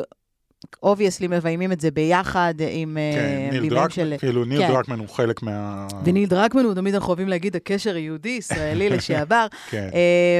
[0.82, 4.14] obviously מביימים את זה ביחד עם אה, כן, ניל בימים דרקמן, של...
[4.18, 4.68] כאילו ניל כן.
[4.68, 5.86] דרקמן הוא חלק מה...
[6.04, 9.46] וניל דרקמן הוא תמיד אנחנו אוהבים להגיד הקשר היהודי-ישראלי לשעבר.
[9.70, 9.88] כן.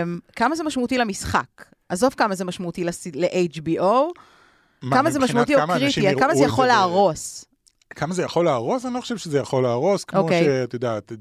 [0.03, 1.65] אמ, כמה זה משמעותי למשחק?
[1.89, 3.83] עשוב כמה זה משמעותי ל-HBO,
[4.83, 7.45] מה, כמה זה משמעותי או קריטי, כמה זה יכול להרוס.
[7.95, 8.85] כמה זה יכול להרוס?
[8.87, 10.45] אני לא חושב שזה יכול להרוס, כמו אוקיי.
[10.45, 11.13] שאת יודעת,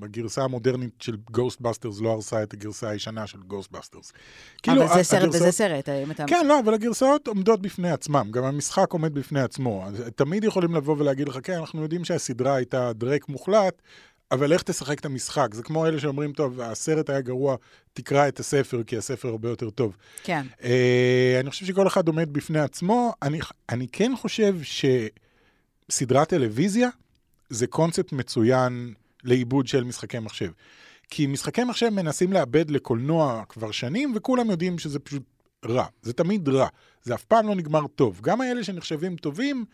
[0.00, 4.12] בגרסה המודרנית של גוסטבאסטרס לא הרסה את הגרסה הישנה של גוסטבאסטרס.
[4.68, 6.24] אבל זה סרט הגרסאות- וזה סרט, האם אתה...
[6.26, 9.84] כן, לא, אבל הגרסאות עומדות בפני עצמם, גם המשחק עומד בפני עצמו.
[10.16, 13.82] תמיד יכולים לבוא ולהגיד לך, כן, אנחנו יודעים שהסדרה הייתה דרעק מוחלט,
[14.30, 15.54] אבל איך תשחק את המשחק?
[15.54, 17.56] זה כמו אלה שאומרים, טוב, הסרט היה גרוע,
[17.92, 19.96] תקרא את הספר, כי הספר הרבה יותר טוב.
[20.24, 20.46] כן.
[20.64, 23.12] אה, אני חושב שכל אחד עומד בפני עצמו.
[23.22, 24.54] אני, אני כן חושב
[25.88, 26.88] שסדרת טלוויזיה
[27.50, 30.50] זה קונספט מצוין לעיבוד של משחקי מחשב.
[31.10, 35.22] כי משחקי מחשב מנסים לעבד לקולנוע כבר שנים, וכולם יודעים שזה פשוט
[35.64, 35.86] רע.
[36.02, 36.68] זה תמיד רע.
[37.02, 38.20] זה אף פעם לא נגמר טוב.
[38.22, 39.64] גם האלה שנחשבים טובים,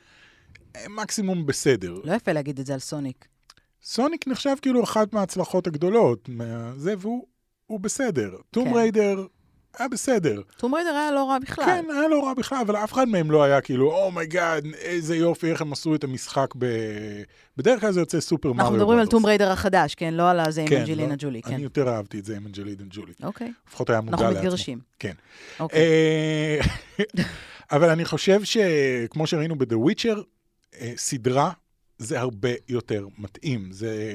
[0.75, 2.01] הם מקסימום בסדר.
[2.05, 3.29] לא יפה להגיד את זה על סוניק.
[3.83, 6.29] סוניק נחשב כאילו אחת מההצלחות הגדולות.
[6.77, 7.27] זה, והוא
[7.67, 8.37] הוא בסדר.
[8.51, 8.75] טום כן.
[8.75, 9.27] ריידר
[9.79, 10.41] היה בסדר.
[10.57, 11.65] טום ריידר היה לא רע בכלל.
[11.65, 14.67] כן, היה לא רע בכלל, אבל אף אחד מהם לא היה כאילו, oh my god,
[14.79, 16.67] איזה יופי, איך הם עשו את המשחק ב...
[17.57, 19.07] בדרך כלל זה יוצא סופר מריו אנחנו מדברים על.
[19.07, 20.15] טום ריידר החדש, כן?
[20.15, 21.55] לא על הזה עם כן, אנג'לינה לא, ג'ולי, כן.
[21.55, 23.13] אני יותר אהבתי את זה עם אנג'לינה ג'ולי.
[23.23, 23.53] אוקיי.
[23.69, 24.41] לפחות היה מודע אנחנו לעצמו.
[24.41, 24.79] מתגרשים.
[24.99, 25.15] כן.
[25.61, 25.81] אוקיי.
[25.81, 26.61] אה,
[27.77, 30.19] אבל אני חושב שכמו שראינו ב-The Witcher,
[30.81, 31.51] אה, סדרה
[31.99, 33.69] זה הרבה יותר מתאים.
[33.71, 34.15] זה...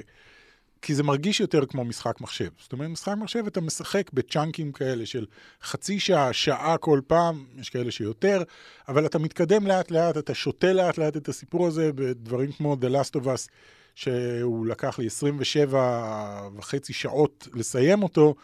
[0.81, 2.49] כי זה מרגיש יותר כמו משחק מחשב.
[2.61, 5.25] זאת אומרת, משחק מחשב אתה משחק בצ'אנקים כאלה של
[5.63, 8.43] חצי שעה, שעה כל פעם, יש כאלה שיותר,
[8.87, 12.85] אבל אתה מתקדם לאט לאט, אתה שותה לאט לאט את הסיפור הזה בדברים כמו The
[12.93, 13.49] Last of Us,
[13.95, 18.35] שהוא לקח לי 27 וחצי שעות לסיים אותו.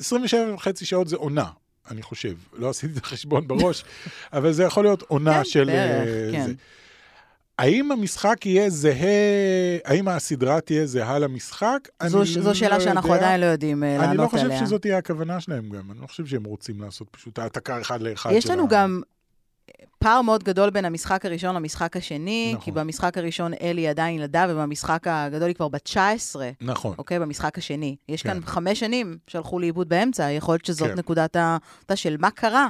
[0.00, 1.50] 27 וחצי שעות זה עונה,
[1.90, 2.34] אני חושב.
[2.52, 3.84] לא עשיתי את החשבון בראש,
[4.32, 5.64] אבל זה יכול להיות עונה כן, של...
[5.64, 6.52] בערך, אה, כן.
[7.58, 11.88] האם המשחק יהיה זהה, האם הסדרה תהיה זהה למשחק?
[12.06, 13.20] זו, אני זו שאלה לא שאנחנו יודע.
[13.20, 14.66] עדיין לא יודעים אה, אני לא לענות חושב עליה.
[14.66, 18.30] שזאת תהיה הכוונה שלהם גם, אני לא חושב שהם רוצים לעשות פשוט העתקה אחד לאחד
[18.32, 19.00] יש לנו גם
[19.98, 22.64] פער מאוד גדול בין המשחק הראשון למשחק השני, נכון.
[22.64, 26.94] כי במשחק הראשון אלי עדיין ילדה, ובמשחק הגדול היא כבר בת 19, נכון.
[26.98, 27.18] אוקיי?
[27.18, 27.96] במשחק השני.
[28.08, 28.46] יש כאן כן.
[28.46, 30.98] חמש שנים שהלכו לאיבוד באמצע, יכול להיות שזאת כן.
[30.98, 31.56] נקודת ה...
[31.94, 32.68] של מה קרה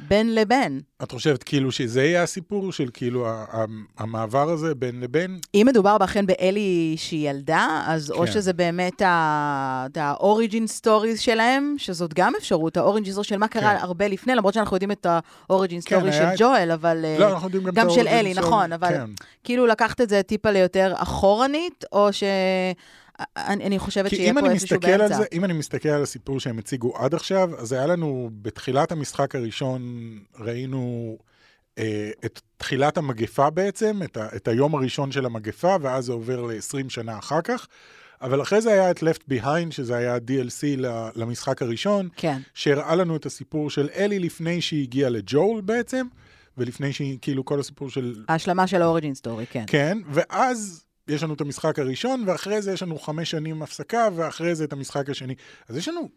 [0.00, 0.80] בין לבין.
[1.02, 3.26] את חושבת כאילו שזה יהיה הסיפור של כאילו
[3.98, 5.38] המעבר הזה בין לבין?
[5.54, 8.32] אם מדובר באכן באלי שהיא ילדה, אז או כן.
[8.32, 13.82] שזה באמת ה-origin stories שלהם, שזאת גם אפשרות, ה-origin story של מה קרה כן.
[13.84, 17.04] הרבה לפני, למרות שאנחנו יודעים את ה-origin כן, story של היה- ג'ואל, אבל...
[17.04, 18.34] אה, לא, אנחנו יודעים גם את גם של ה-origin אלי.
[18.34, 19.10] נכון, אבל כן.
[19.44, 22.22] כאילו לקחת את זה טיפה ליותר אחורנית, או ש...
[23.36, 25.16] אני, אני חושבת שיהיה פה איזשהו באמצע.
[25.16, 29.34] זה, אם אני מסתכל על הסיפור שהם הציגו עד עכשיו, אז היה לנו, בתחילת המשחק
[29.34, 29.82] הראשון,
[30.38, 31.16] ראינו
[31.78, 36.42] אה, את תחילת המגפה בעצם, את, ה, את היום הראשון של המגפה, ואז זה עובר
[36.42, 37.66] ל-20 שנה אחר כך.
[38.22, 40.80] אבל אחרי זה היה את Left Behind, שזה היה DLC
[41.14, 46.06] למשחק הראשון, כן, שהראה לנו את הסיפור של אלי לפני שהיא הגיעה לג'ול בעצם,
[46.58, 49.64] ולפני שהיא, כאילו, כל הסיפור של ההשלמה של ה origin story, כן.
[49.66, 54.54] כן, ואז יש לנו את המשחק הראשון, ואחרי זה יש לנו חמש שנים הפסקה, ואחרי
[54.54, 55.34] זה את המשחק השני.
[55.68, 56.08] אז יש לנו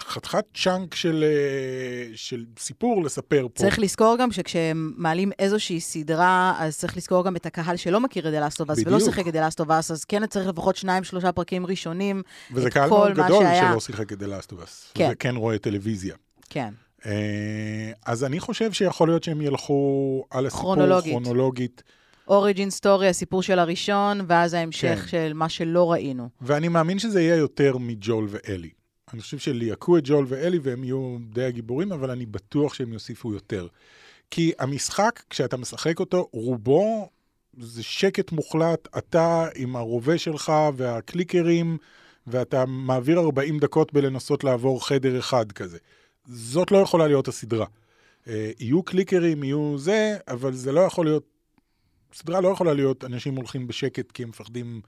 [0.00, 3.60] חתיכת chunk של, אה, של סיפור לספר פה.
[3.60, 8.28] צריך לזכור גם שכשהם מעלים איזושהי סדרה, אז צריך לזכור גם את הקהל שלא מכיר
[8.28, 9.00] את Us ולא.
[9.00, 12.22] שיחק את Us, אז כן צריך לפחות שניים, שלושה פרקים ראשונים.
[12.52, 13.70] וזה קהל מאוד גדול שהיה.
[13.70, 14.94] שלא שיחק את Us.
[14.94, 15.08] כן.
[15.12, 16.14] וכן רואה טלוויזיה.
[16.50, 16.74] כן.
[17.06, 21.12] אה, אז אני חושב שיכול להיות שהם ילכו על הסיפור כרונולוגית.
[21.12, 21.82] כרונולוגית.
[22.32, 25.08] אוריג'ין סטורי, הסיפור של הראשון, ואז ההמשך כן.
[25.08, 26.28] של מה שלא ראינו.
[26.40, 28.70] ואני מאמין שזה יהיה יותר מג'ול ואלי.
[29.12, 33.32] אני חושב שליהקו את ג'ול ואלי והם יהיו די הגיבורים, אבל אני בטוח שהם יוסיפו
[33.32, 33.66] יותר.
[34.30, 37.08] כי המשחק, כשאתה משחק אותו, רובו
[37.58, 41.78] זה שקט מוחלט, אתה עם הרובה שלך והקליקרים,
[42.26, 45.78] ואתה מעביר 40 דקות בלנסות לעבור חדר אחד כזה.
[46.26, 47.66] זאת לא יכולה להיות הסדרה.
[48.28, 51.31] אה, יהיו קליקרים, יהיו זה, אבל זה לא יכול להיות...
[52.14, 54.80] סדרה לא יכולה להיות אנשים הולכים בשקט כי הם מפחדים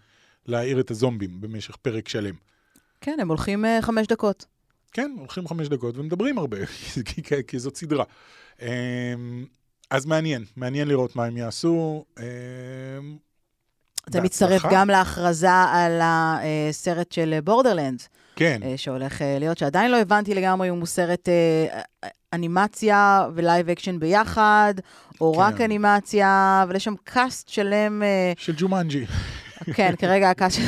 [0.47, 2.35] להעיר את הזומבים במשך פרק שלם.
[3.01, 4.47] כן, הם הולכים אה, חמש דקות.
[4.93, 6.67] כן, הולכים חמש דקות ומדברים הרבה,
[7.05, 8.05] כי, כי, כי זאת סדרה.
[8.63, 8.67] אמ,
[9.91, 12.05] אז מעניין, מעניין לראות מה הם יעשו.
[12.19, 12.25] אמ,
[14.11, 14.63] זה מצטרף.
[14.71, 18.03] גם להכרזה על הסרט של בורדרלנדס,
[18.37, 21.81] כן, שהולך אה, להיות, שעדיין לא הבנתי לגמרי אם הוא סרט אה,
[22.35, 24.75] אנימציה ו live action ביחד,
[25.21, 25.41] או כן.
[25.41, 29.07] רק אנימציה, אבל יש שם cast שלם, אה, של ג'ומנג'י.
[29.75, 30.63] כן, כרגע ה cast של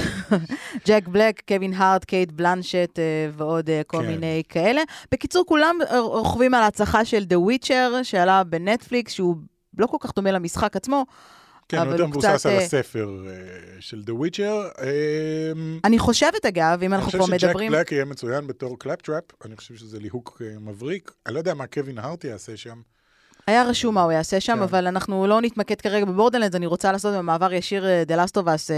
[0.87, 2.99] ג'ק בלק, קווין הארט, קייט בלנשט
[3.33, 4.07] ועוד אה, כל כן.
[4.07, 4.83] מיני כאלה.
[5.13, 9.37] בקיצור, כולם אה, רוכבים על ההצלחה של The Witcher, שעלה בנטפליקס, שהוא
[9.79, 11.05] לא כל כך דומה למשחק עצמו.
[11.69, 13.33] כן, הוא יותר מבוסס קצת, על אה, הספר אה,
[13.81, 14.83] של The Witcher.
[14.83, 17.73] אמ, אני חושבת, אגב, אם אני אנחנו חושב כבר שג'ק מדברים...
[17.73, 21.11] בלק יהיה מצוין בתור קלאפטראפ, אני חושב שזה ליהוק אה, מבריק.
[21.27, 22.81] אני לא יודע מה קווין הארט יעשה שם.
[23.47, 24.63] היה רשום מה הוא יעשה שם, כן.
[24.63, 28.71] אבל אנחנו לא נתמקד כרגע בבורדלנדס, אני רוצה לעשות במעבר ישיר The Last of Us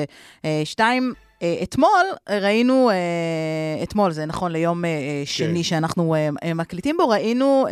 [0.64, 1.14] 2.
[1.62, 2.90] אתמול ראינו,
[3.82, 7.66] אתמול, זה נכון ליום אה, שני שאנחנו אה, אה, מקליטים בו, ראינו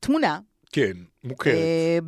[0.00, 0.38] תמונה
[0.72, 0.92] כן,
[1.26, 1.54] מוכרת.
[1.54, 1.98] אה,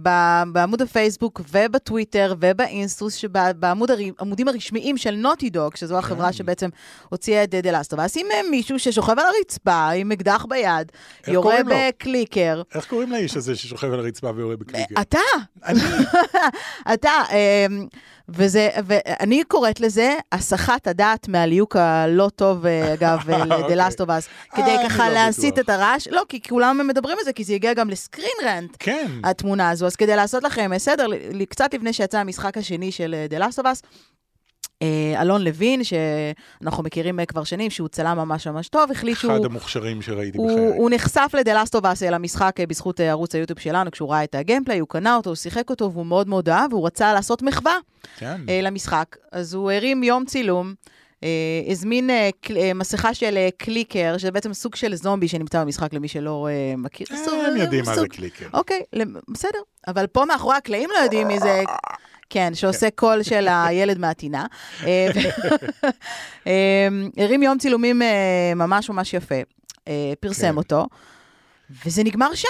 [0.52, 6.32] בעמוד הפייסבוק ובטוויטר ובאינסטוס, שבעמודים הרשמיים של נוטי דוג, שזו החברה כן.
[6.32, 6.68] שבעצם
[7.08, 7.54] הוציאה את
[7.94, 10.92] of Us, עם אה, מישהו ששוכב על הרצפה, עם אקדח ביד,
[11.26, 11.56] יורה?
[11.66, 12.62] בקליקר.
[12.74, 15.00] איך קוראים לאיש הזה ששוכב על הרצפה ויורה בקליקר?
[15.00, 15.18] אתה,
[15.64, 15.80] אני,
[16.94, 17.86] אתה, אמ,
[18.28, 23.86] וזה, ואני קוראת לזה הסחת הדעת מהליהוק הלא טוב, אה, אגב, אה, ל-The אוקיי.
[23.86, 25.58] Last of Us, כדי אה, ככה לא להסיט.
[25.58, 26.08] את הרעש.
[26.08, 29.10] לא, כי כולם מדברים על זה, כי זה הגיע גם לסקרין רנט, כן.
[29.24, 29.86] התמונה הזו.
[29.86, 31.06] אז כדי לעשות לכם סדר,
[31.48, 33.80] קצת לפני שיצא המשחק השני של The Last of Us,
[35.20, 39.32] אלון לוין, שאנחנו מכירים אה, כבר שנים, שהוא צלם ממש ממש טוב, החליט שהוא...
[39.36, 40.66] אחד המוכשרים שראיתי הוא, בחיי.
[40.66, 44.24] הוא נחשף Last of Us, אל המשחק, אה, בזכות אה, ערוץ היוטיוב שלנו, כשהוא ראה
[44.24, 47.42] את הגיימפליי, הוא קנה אותו, הוא שיחק אותו, והוא מאוד מאוד אהב, והוא רצה לעשות
[47.42, 47.76] מחווה
[48.18, 48.40] כן.
[48.48, 49.16] אה, למשחק.
[49.32, 50.74] אז הוא הרים יום צילום,
[51.24, 51.28] אה,
[51.70, 56.08] הזמין אה, אה, מסכה של אה, קליקר, שזה בעצם סוג של זומבי שנמצא במשחק, למי
[56.08, 57.06] שלא אה, מכיר.
[57.24, 58.46] סוג- הם יודעים מה זה קליקר.
[58.54, 58.80] אוקיי,
[59.28, 59.58] בסדר.
[59.88, 61.62] אבל פה מאחורי הקלעים לא יודעים מי זה...
[62.30, 64.46] כן, שעושה קול של הילד מהטינה.
[64.86, 65.08] אה,
[67.16, 69.34] הרים יום צילומים אה, ממש ממש יפה.
[69.88, 70.56] אה, פרסם כן.
[70.56, 70.86] אותו,
[71.86, 72.48] וזה נגמר שם.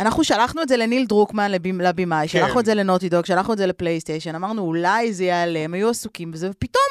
[0.00, 2.38] אנחנו שלחנו את זה לניל דרוקמן, לבימ- לבמאי, כן.
[2.38, 5.90] שלחנו את זה לנוטי דוג, שלחנו את זה לפלייסטיישן, אמרנו אולי זה יעלה, הם היו
[5.90, 6.82] עסוקים בזה, ופתאום,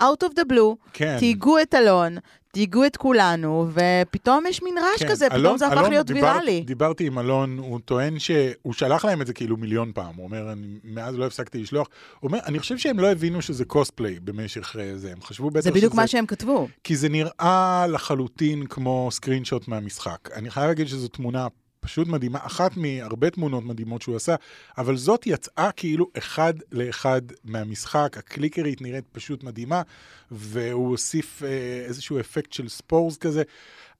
[0.00, 1.16] out of the blue, כן.
[1.18, 2.16] תהיגו את אלון,
[2.54, 5.08] תהיגו את כולנו, ופתאום יש מין רעש כן.
[5.08, 6.60] כזה, פתאום אלון- זה הפך אלון, להיות דיבר- ויראלי.
[6.60, 10.14] דיברתי עם אלון, הוא טוען שהוא שלח להם את זה כאילו מיליון פעם.
[10.16, 11.88] הוא אומר, אני מאז לא הפסקתי לשלוח.
[12.20, 15.12] הוא אומר, אני חושב שהם לא הבינו שזה קוספליי במשך אה, זה.
[15.12, 15.78] הם חשבו בטח זה שזה...
[15.78, 16.68] בדיוק מה שהם כתבו.
[16.84, 20.18] כי זה נראה לחלוטין כמו סקרין שוט מהמשחק.
[20.34, 21.46] אני חייב להגיד שזו תמונה
[21.84, 24.34] פשוט מדהימה, אחת מהרבה תמונות מדהימות שהוא עשה,
[24.78, 29.82] אבל זאת יצאה כאילו אחד לאחד מהמשחק, הקליקרית נראית פשוט מדהימה,
[30.30, 31.48] והוא הוסיף אה,
[31.86, 33.42] איזשהו אפקט של ספורס כזה.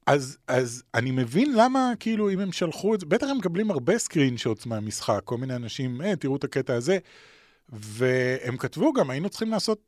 [0.07, 3.99] אז, אז אני מבין למה, כאילו, אם הם שלחו את זה, בטח הם מקבלים הרבה
[3.99, 6.99] screenshots מהמשחק, כל מיני אנשים, אה, תראו את הקטע הזה,
[7.73, 9.79] והם כתבו גם, היינו צריכים לעשות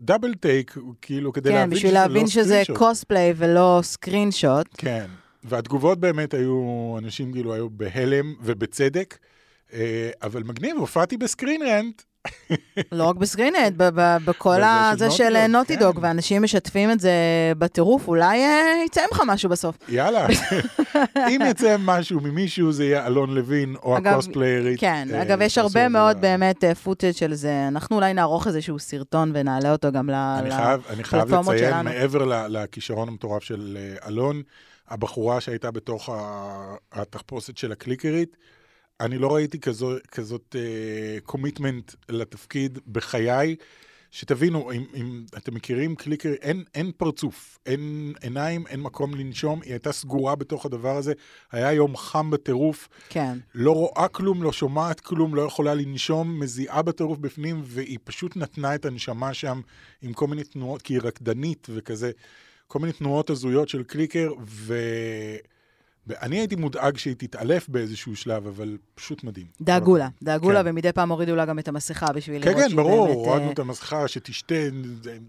[0.00, 2.76] double take, כאילו, כדי כן, להבין בשביל שזה להבין לא שזה screenshot.
[2.76, 4.66] cosplay ולא screenshot.
[4.76, 5.06] כן,
[5.44, 9.18] והתגובות באמת היו, אנשים כאילו היו בהלם, ובצדק,
[9.72, 12.02] אה, אבל מגניב, הופעתי ב Screen Rant.
[12.92, 13.72] לא רק בסקרינט,
[14.24, 14.56] בכל
[14.94, 15.10] בזה ה...
[15.10, 16.02] של נוטי דוג, נוטי דוג, כן.
[16.02, 17.12] ואנשים משתפים את זה
[17.58, 19.76] בטירוף, אולי אה, יצא ממך משהו בסוף.
[19.88, 20.26] יאללה,
[21.30, 24.80] אם יצא משהו ממישהו, זה יהיה אלון לוין או הקוספליירית.
[24.80, 25.88] כן, אה, אגב, יש הרבה.
[25.88, 27.68] מאוד באמת פוטאג' של זה.
[27.68, 30.14] אנחנו אולי נערוך איזשהו סרטון ונעלה אותו גם ל...
[30.14, 31.90] אני ל- חייב, אני חייב לפלטפורמות לציין, שלנו.
[31.90, 34.42] מעבר לכישרון המטורף של אה, אלון,
[34.92, 36.08] הבחורה שהייתה בתוך
[36.92, 38.36] התחפושת של הקליקרית,
[39.00, 40.56] אני לא ראיתי כזו, כזאת
[41.24, 43.56] commitment לתפקיד בחיי.
[44.12, 49.72] שתבינו, אם, אם אתם מכירים clicker, אין, אין פרצוף, אין עיניים, אין מקום לנשום, היא
[49.72, 51.12] הייתה סגורה בתוך הדבר הזה,
[51.52, 53.38] היה יום חם בטירוף, כן.
[53.54, 58.74] לא רואה כלום, לא שומעת כלום, לא יכולה לנשום, מזיעה בטירוף בפנים, והיא פשוט נתנה
[58.74, 59.60] את הנשמה שם
[60.02, 62.10] עם כל מיני תנועות, כי היא רקדנית וכזה,
[62.72, 64.32] כל מיני תנועות הזויות של clicker,
[66.06, 69.46] ואני הייתי מודאג שהיא תתעלף באיזשהו שלב, אבל פשוט מדהים.
[69.60, 70.52] דאגו לה, דאגו כן.
[70.52, 73.16] לה, ומדי פעם הורידו לה גם את המסכה בשביל כן, לראות כן, שהיא ברור, באמת,
[73.16, 74.54] הורדנו אה, את המסכה, שתשתה,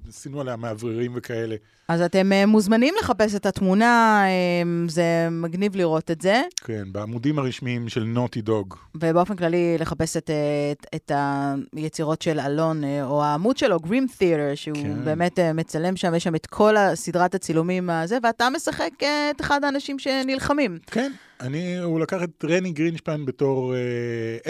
[0.08, 1.56] עשינו עליה מאווררים וכאלה.
[1.88, 7.40] אז אתם אה, מוזמנים לחפש את התמונה, אה, זה מגניב לראות את זה, כן, בעמודים
[7.40, 8.76] הרשמיים של נוטי דוג.
[8.96, 11.12] ובאופן כללי לחפש את, אה, את, את
[11.76, 15.06] היצירות של אלון, אה, או העמוד שלו, גרים תיאטר, שהוא כן.
[15.06, 19.42] באמת אה, מצלם שם, יש שם את כל סדרת הצילומים הזה, ואתה משחק אה, את
[19.42, 20.63] אחד האנשים שנלחמים.
[20.92, 23.80] כן, אני, הוא לקח את רני גרינשפן בתור אה,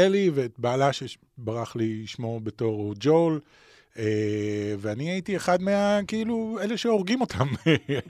[0.05, 3.39] אלי, ואת בעלה שברח לי שמו בתור ג'ול.
[3.97, 4.03] אה,
[4.79, 7.47] ואני הייתי אחד מה, כאילו, אלה שהורגים אותם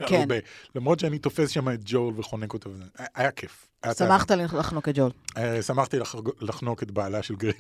[0.08, 0.20] כן.
[0.22, 0.36] הרבה.
[0.76, 2.70] למרות שאני תופס שם את ג'ול וחונק אותו.
[2.70, 2.84] וזה-
[3.16, 3.68] היה כיף.
[3.98, 5.12] שמחת לחנוק את ג'ול.
[5.38, 5.98] אה, שמחתי
[6.42, 7.54] לחנוק את בעלה של גרין-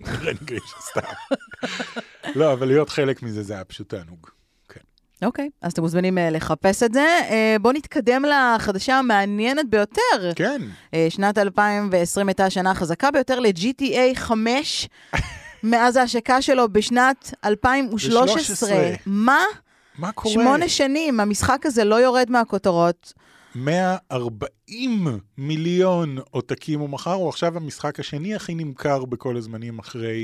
[0.82, 1.02] סתם.
[2.36, 4.30] לא, אבל להיות חלק מזה, זה היה פשוט תענוג.
[5.22, 7.20] אוקיי, אז אתם מוזמנים אה, לחפש את זה.
[7.30, 10.32] אה, בואו נתקדם לחדשה המעניינת ביותר.
[10.36, 10.62] כן,
[10.94, 14.90] אה, שנת 2020 הייתה השנה החזקה ביותר ל-GTA 5,
[15.64, 18.26] מאז ההשקה שלו בשנת 2013.
[18.26, 18.76] ב- 13.
[19.06, 19.40] מה?
[19.98, 20.34] מה קורה?
[20.34, 23.14] שמונה שנים, המשחק הזה לא יורד מהכותרות.
[23.56, 30.24] 140 מיליון עותקים הוא מכר, הוא עכשיו המשחק השני הכי נמכר בכל הזמנים אחרי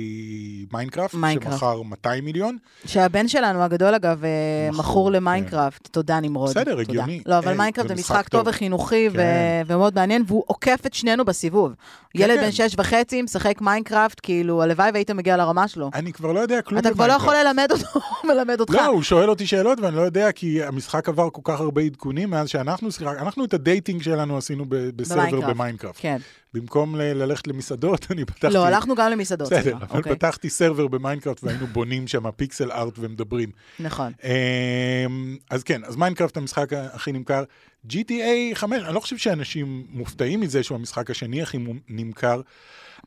[0.73, 1.59] מיינקראפט, מיינקראפט.
[1.59, 2.57] שמכר 200 מיליון.
[2.85, 4.29] שהבן שלנו הגדול, אגב, אה,
[4.71, 5.87] מכור, מכור למיינקראפט.
[5.87, 6.49] תודה, נמרוד.
[6.49, 6.81] בסדר, תודה.
[6.81, 7.21] הגיוני.
[7.25, 8.47] לא, אבל היי, מיינקראפט זה משחק טוב.
[8.47, 9.63] וחינוכי ו- כן.
[9.67, 11.73] ומאוד מעניין, והוא עוקף את שנינו בסיבוב.
[12.15, 12.45] ילד כן.
[12.45, 15.89] בן שש וחצי, משחק מיינקראפט, כאילו, הלוואי והיית מגיע לרמה שלו.
[15.93, 17.35] אני כבר לא יודע כלום אתה כבר לא יכול.
[17.35, 17.99] ללמד אותו,
[18.33, 18.73] מלמד אותך.
[18.73, 22.29] לא, הוא שואל אותי שאלות ואני לא יודע, כי המשחק עבר כל כך הרבה עדכונים
[22.29, 25.99] מאז שאנחנו שיחקנו, אנחנו את ה dating שלנו עשינו ב server במיינקראפט.
[26.01, 26.17] כן.
[26.53, 28.53] במקום ללכת למסעדות, אני פתחתי...
[28.53, 29.53] לא, הלכנו גם למסעדות.
[29.53, 30.15] בסדר, אבל אוקיי.
[30.15, 33.51] פתחתי server במיינקראפט והיינו בונים שם pixel art ומדברים.
[33.79, 34.13] נכון.
[34.23, 37.43] אמ, אז כן, אז מיינקראפט המשחק הכי נמכר.
[37.88, 42.41] GTA 5, אני לא חושב שאנשים מופתעים מזה שהוא המשחק השני הכי נמכר,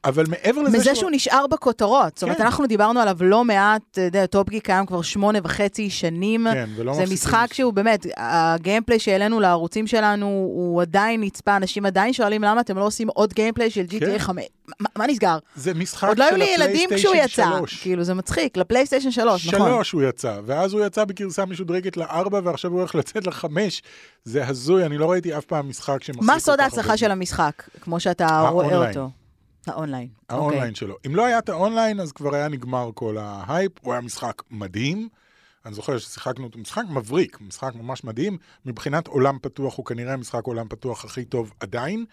[0.04, 2.12] אבל מעבר לזה מזה שהוא נשאר בכותרות.
[2.14, 2.42] זאת אומרת, כן.
[2.44, 6.46] אנחנו דיברנו עליו לא מעט, אתה יודע, top-gay קיים כבר שמונה וחצי שנים.
[6.52, 11.20] כן, ולא זה מפסיקים משחק לש- שהוא באמת, ה gameplay שהעלינו לערוצים שלנו, הוא עדיין
[11.20, 14.18] נצפה, אנשים עדיין שואלים למה אתם לא עושים עוד gameplay של GTA כן.
[14.18, 14.44] 5.
[14.80, 15.38] מה- מה נסגר?
[15.56, 17.58] זה משחק עוד לא היו של לי ילדים כשהוא הפלייסטיישן יצא.
[17.58, 17.82] 3.
[17.82, 19.68] כאילו, זה מצחיק, לפלייסטיישן 3, נכון.
[19.70, 23.82] שלוש הוא יצא, ואז הוא יצא בגרסה משודרגת לארבע, ועכשיו הוא הולך לצאת לחמש.
[24.24, 27.10] זה הזוי, אני לא ראיתי אף פעם משחק שמחזיק מה כל סוד ההצלחה של.
[27.10, 28.88] המשחק, כמו שאתה רואה.
[28.88, 29.10] אותו?
[29.66, 30.08] ה online.
[30.28, 30.74] ה online אוקיי.
[30.74, 30.96] שלו.
[31.06, 33.72] אם לא היה את האונליין, אז כבר היה נגמר כל ההייפ.
[33.80, 35.08] הוא היה משחק מדהים.
[35.66, 38.38] אני זוכר ששיחקנו אותו, משחק מבריק, משחק ממש מדהים.
[38.66, 42.04] מבחינת עולם פתוח, הוא כנראה המשחק עולם פתוח הכי טוב עדיין.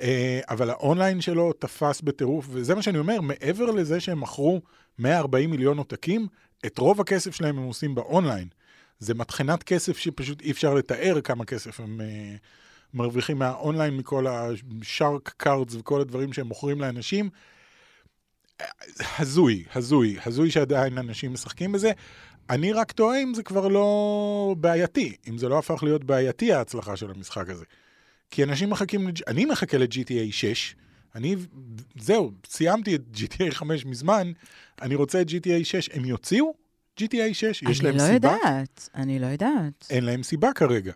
[0.00, 4.60] אה, אבל האונליין שלו תפס בטירוף, וזה מה שאני אומר, מעבר לזה שהם מכרו
[4.98, 6.26] 140 מיליון עותקים,
[6.66, 8.48] את רוב הכסף שלהם הם עושים באונליין.
[8.98, 12.36] זה מטחנת כסף שפשוט אי אפשר לתאר כמה כסף הם אה,
[12.94, 17.30] מרוויחים מהאונליין, מכל ה shark cards וכל הדברים שהם מוכרים לאנשים.
[19.18, 21.92] הזוי, הזוי, הזוי שעדיין אנשים משחקים בזה.
[22.50, 26.96] אני רק תוהה אם זה כבר לא בעייתי, אם זה לא הפך להיות בעייתי ההצלחה
[26.96, 27.64] של המשחק הזה.
[28.30, 29.08] כי אנשים מחכים.
[29.26, 30.74] אני מחכה ל-GTA 6,
[31.14, 31.36] אני,
[31.98, 34.32] זהו, סיימתי את GTA 5 מזמן,
[34.82, 36.54] אני רוצה את GTA 6, הם יוציאו
[37.00, 37.62] GTA 6?
[37.62, 38.28] יש להם אני לא סיבה?
[38.28, 39.86] יודעת, אני לא יודעת.
[39.90, 40.92] אין להם סיבה כרגע.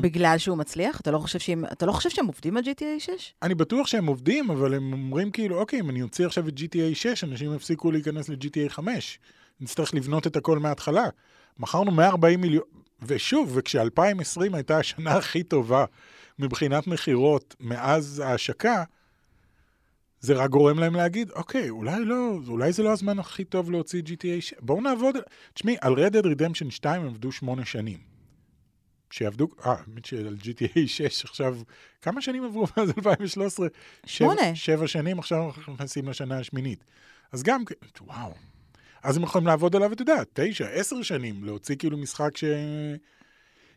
[0.00, 1.00] בגלל שהוא מצליח?
[1.00, 3.34] אתה לא חושב שהם, אתה לא חושב שהם עובדים על GTA 6?
[3.42, 6.94] אני בטוח שהם עובדים, אבל הם אומרים כאילו, אוקיי, אם אני אוציא עכשיו את GTA
[6.94, 9.18] 6, אנשים יפסיקו להיכנס ל-GTA 5.
[9.60, 11.08] נצטרך לבנות את הכל מההתחלה.
[11.58, 12.64] מכרנו 140 מיליון,
[13.02, 15.84] ושוב, וכש-2020 הייתה השנה הכי טובה
[16.38, 18.84] מבחינת מכירות מאז ההשקה,
[20.20, 24.02] זה רק גורם להם להגיד, אוקיי, אולי לא, אולי זה לא הזמן הכי טוב להוציא
[24.06, 24.54] GTA 6.
[24.60, 25.16] בואו נעבוד,
[25.54, 28.11] תשמעי, על Red Dead Redemption 2 הם עבדו שמונה שנים.
[29.12, 31.56] שיעבדו, אה, האמת שעל GTA 6 עכשיו,
[32.02, 33.68] כמה שנים עברו מאז 2013?
[34.06, 34.40] שמונה.
[34.42, 36.84] שבע, שבע שנים, עכשיו אנחנו נכנסים לשנה השמינית.
[37.32, 37.62] אז גם,
[38.00, 38.32] וואו.
[39.02, 42.44] אז הם יכולים לעבוד עליו, אתה יודע, תשע, עשר שנים, להוציא כאילו משחק ש...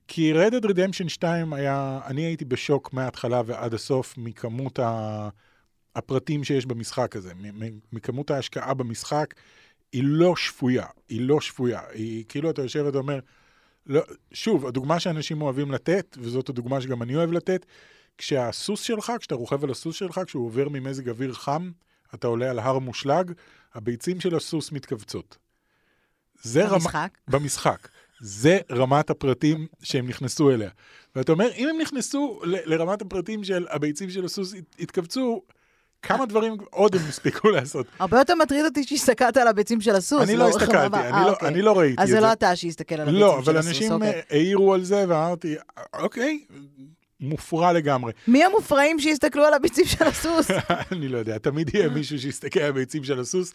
[0.08, 5.30] כי Red Dead Redemption 2 היה, אני הייתי בשוק מההתחלה ועד הסוף מכמות ה...
[5.96, 7.34] הפרטים שיש במשחק הזה,
[7.94, 9.34] מכמות ההשקעה במשחק,
[9.92, 11.82] היא לא שפויה, היא לא שפויה.
[11.94, 13.20] היא כאילו אתה יושב ואתה אומר,
[13.88, 14.02] לא,
[14.34, 17.66] שוב, הדוגמה שאנשים אוהבים לתת, וזאת הדוגמה שגם אני אוהב לתת,
[18.18, 21.72] כשהסוס שלך, כשאתה רוכב על הסוס שלך, כשהוא עובר ממזג אוויר חם,
[22.14, 23.32] אתה עולה על הר מושלג,
[23.74, 25.38] הביצים של הסוס מתכווצות.
[26.42, 26.74] זה רמה...
[26.76, 27.18] במשחק?
[27.28, 27.88] במשחק.
[28.20, 30.70] זה רמת הפרטים שהם נכנסו אליה.
[31.16, 35.42] ואתה אומר, אם הם נכנסו ל- לרמת הפרטים של הביצים של הסוס הת- התכווצו,
[36.08, 37.86] כמה דברים עוד הם הספיקו לעשות.
[38.00, 40.22] הרבה יותר מטריד אותי שהסתכלת על הביצים של הסוס.
[40.22, 40.98] אני לא הסתכלתי.
[40.98, 41.48] אני אה, לא- אוקיי.
[41.48, 42.16] אני לא ראיתי את אז זה.
[42.16, 44.10] זה לא אתה שהסתכל על הביצים לא, של אבל הסוס, אנשים אוקיי.
[44.10, 45.56] אה, העירו על זה, ואמרתי,
[46.00, 46.40] אוקיי,
[47.20, 48.12] מופרע לגמרי.
[48.28, 50.48] מי המופרעים שיסתכלו על הביצים של הסוס?
[50.92, 53.54] אני לא יודע, תמיד יהיה מישהו שיסתכל על הביצים של הסוס.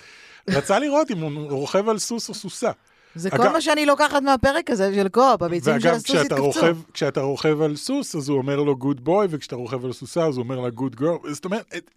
[0.51, 2.71] רצה לראות אם הוא רוכב על סוס או סוסה.
[3.15, 6.21] זה אגב- כל מה שאני לוקחת מהפרק הזה של co-op, הביצים של ואגב, הסוס כשאתה
[6.23, 6.43] התקפצו.
[6.43, 10.27] רוכב, כשאתה רוכב על סוס, אז הוא אומר לו good boy, וכשאתה רוכב על סוסה,
[10.27, 11.17] אז הוא אומר לה good girl.
[11.33, 11.91] זאת אומרת, את,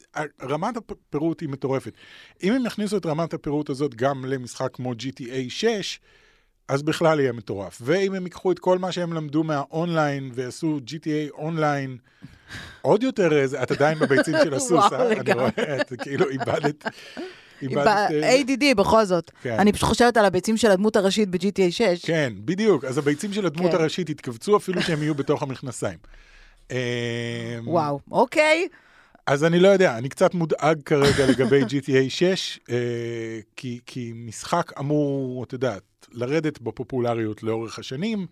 [0.44, 1.92] רמת הפירוט היא מטורפת.
[2.44, 6.00] אם הם יכניסו את רמת הפירוט הזאת גם למשחק כמו GTA 6,
[6.68, 7.78] אז בכלל יהיה מטורף.
[7.82, 11.98] ואם הם ייקחו את כל מה שהם למדו מהאונליין ויעשו GTA Online,
[12.82, 15.12] עוד יותר, איזה- את עדיין בביצים של הסוס, אה?
[15.12, 15.34] אני.
[15.34, 16.86] רואה, את כאילו איבדת...
[17.70, 17.86] איבדת...
[17.86, 19.32] ב- אה, ADD בכל זאת.
[19.42, 19.56] כן.
[19.60, 22.06] אני פשוט חושבת על הביצים של הדמות הראשית ב-GTA 6.
[22.06, 22.86] כן, בדיוק.
[22.86, 23.78] אז הביצים של הדמות כן.
[23.78, 25.98] הראשית יתכווצו אפילו שהם יהיו בתוך המכנסיים.
[26.72, 26.78] אמ,
[27.66, 28.68] וואו, אוקיי.
[29.28, 32.76] אז אני לא יודע, אני קצת מודאג כרגע לגבי GTA 6, אה,
[33.56, 38.28] כי, כי משחק אמור, את יודעת, לרדת בפופולריות לאורך השנים,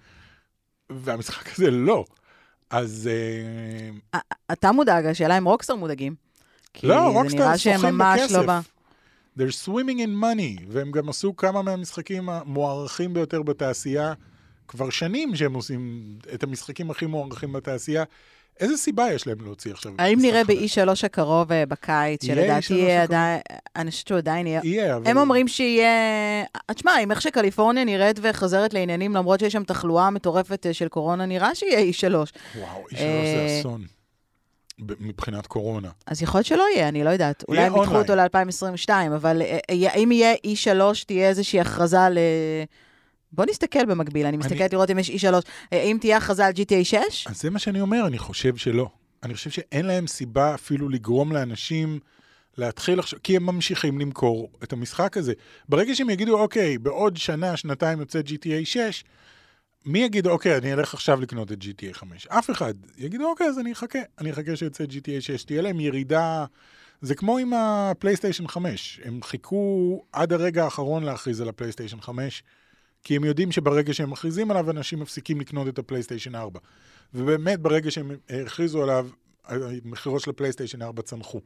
[0.90, 2.06] והמשחק הזה לא.
[2.70, 3.10] אז
[4.14, 4.20] אה,
[4.52, 6.16] אתה מודאג, השאלה אם Rockstar מודאגים.
[6.84, 7.24] לא,
[7.58, 8.60] שהם שוחים ממש לא ב...
[9.38, 14.14] They're swimming in money, והם גם עשו כמה מהמשחקים המוערכים ביותר בתעשייה,
[14.68, 16.02] כבר שנים שהם עושים
[16.34, 18.04] את המשחקים הכי מוערכים בתעשייה.
[18.60, 19.92] איזה סיבה יש להם להוציא עכשיו?
[20.00, 20.78] האם נראה חדש?
[20.78, 23.04] ב-E3 הקרוב אה, בקיץ, שלדעתי E3 יהיה?
[23.04, 23.42] עדיין,
[23.76, 24.62] אני חושבת שהוא עדיין יהיה...
[24.64, 25.08] יהיה, אבל...
[25.08, 25.88] הם אומרים שיהיה...
[26.70, 30.88] אה, תשמע, עם איך שקליפורניה נראית וחוזרת לעניינים, למרות שיש שם תחלואה מטורפת אה, של
[30.88, 32.14] קורונה, נראה שיהיה E3.
[32.14, 34.01] וואו, E3 אה, זה אסון.
[35.00, 35.90] מבחינת קורונה.
[36.06, 37.44] אז יכול להיות שלא יהיה, אני לא יודעת.
[37.48, 37.98] אולי הם ידחו.
[37.98, 42.18] אותו ל-2022, אבל אה, אה, האם יהיה E3, תהיה איזושהי הכרזה ל...
[43.32, 45.34] בוא נסתכל במקביל, אני מסתכלת לראות אם יש E3.
[45.74, 47.28] אה, האם תהיה הכרזה על GTA 6?
[47.28, 48.90] אז זה מה שאני אומר, אני חושב שלא.
[49.24, 52.00] אני חושב שאין להם סיבה אפילו לגרום לאנשים
[52.58, 55.34] להתחיל עכשיו, כי הם ממשיכים למכור את המשחק הזה.
[55.70, 59.04] ברגע שהם יגידו, אוקיי, בעוד שנה, שנתיים יוצא GTA 6,
[59.86, 62.28] מי יגיד, אוקיי, אני אלך עכשיו לקנות את GTA 5?
[62.28, 62.74] אף אחד.
[62.98, 64.00] יגידו, אוקיי, אז אני אחכה.
[64.20, 65.44] אני אחכה שיוצא GTA 6.
[65.44, 66.46] תהיה להם ירידה...
[67.02, 69.00] זה כמו עם הפלייסטיישן 5.
[69.04, 72.44] הם חיכו עד הרגע האחרון להכריז על הפלייסטיישן 5,
[73.04, 76.60] כי הם יודעים שברגע שהם מכריזים עליו, אנשים מפסיקים לקנות את הפלייסטיישן 4.
[77.14, 78.12] ובאמת, ברגע שהם
[78.46, 79.08] הכריזו עליו,
[79.46, 81.42] המכירות של הפלייסטיישן 4 צנחו.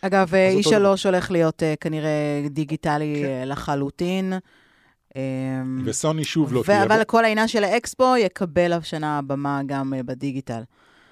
[0.00, 3.28] אגב, אה, אז אותו E3 הולך להיות אה, כנראה דיגיטלי כן.
[3.28, 4.32] אה, לחלוטין.
[5.16, 5.22] אה,
[5.84, 7.04] וסוני שוב לא תהיה אבל.
[7.04, 10.62] כל העניין של האקספו יקבל השנה במה גם אה, בדיגיטל.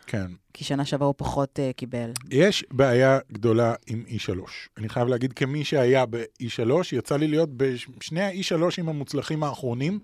[0.06, 0.26] כן.
[0.52, 2.10] כי שנה שעברה הוא פחות אה, קיבל.
[2.30, 4.38] יש בעיה גדולה עם E3.
[4.78, 9.98] אני חייב להגיד, כמי שהיה ב-E3, יצא לי להיות בשני ה-E3ים המוצלחים האחרונים,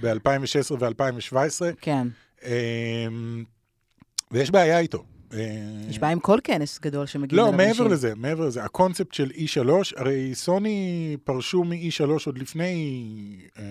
[0.00, 1.36] ב-2016 ו-2017,
[1.80, 2.08] כן.
[4.30, 5.04] ויש בעיה איתו.
[5.32, 5.38] אה,
[5.88, 7.86] יש בעיה עם כל כנס גדול שמגיעים לא, אליו מעבר אנשים.
[7.86, 13.64] לזה, מעבר לזה, הקונספט של E3, הרי סוני פרשו מ-E3 עוד לפני, אה,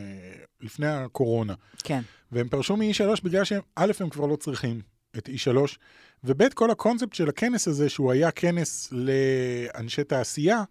[0.61, 1.53] לפני הקורונה.
[1.83, 2.01] כן.
[2.31, 4.81] והם פרשו מ-E3 בגלל שהם, א', הם כבר לא צריכים
[5.17, 5.57] את E3,
[6.23, 10.63] וב', כל הקונספט של הכנס הזה, שהוא היה כנס לאנשי תעשייה,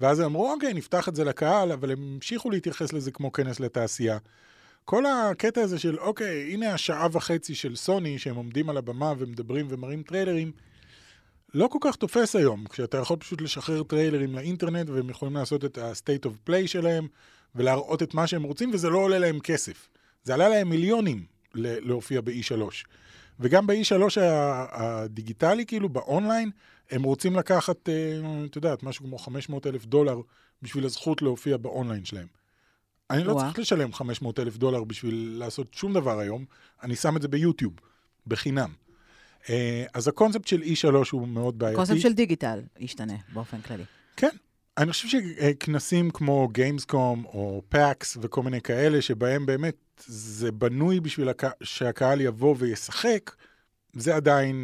[0.00, 3.60] ואז הם אמרו, אוקיי, נפתח את זה לקהל, אבל הם המשיכו להתייחס לזה כמו כנס
[3.60, 4.18] לתעשייה.
[4.84, 9.66] כל הקטע הזה של, אוקיי, הנה השעה וחצי של סוני, שהם עומדים על הבמה ומדברים
[9.68, 10.52] ומראים טריילרים,
[11.54, 15.78] לא כל כך תופס היום, כשאתה יכול פשוט לשחרר טריילרים לאינטרנט, והם יכולים לעשות את
[15.78, 17.06] ה-state of play שלהם,
[17.54, 19.88] ולהראות את מה שהם רוצים, וזה לא עולה להם כסף.
[20.24, 22.62] זה עלה להם מיליונים להופיע ב-E3.
[23.40, 26.50] וגם ב-E3 ה- הדיגיטלי, כאילו, באונליין,
[26.90, 27.94] הם רוצים לקחת, אה,
[28.44, 30.20] את יודעת, משהו כמו 500 אלף דולר
[30.62, 32.26] בשביל הזכות להופיע באונליין שלהם.
[33.10, 33.34] אני לא.
[33.34, 36.44] צריך לשלם 500 אלף דולר בשביל לעשות שום דבר היום,
[36.82, 37.72] אני שם את זה ביוטיוב,
[38.26, 38.70] בחינם.
[39.50, 41.76] אה, אז הקונספט של E3 הוא מאוד בעייתי.
[41.76, 43.84] קונספט של digital ישתנה באופן כללי.
[44.16, 44.36] כן.
[44.78, 51.28] אני חושב שכנסים כמו Gamescom או PAX וכל מיני כאלה, שבהם באמת זה בנוי בשביל
[51.28, 51.42] הק...
[51.62, 53.30] שהקהל יבוא וישחק,
[53.92, 54.56] זה עדיין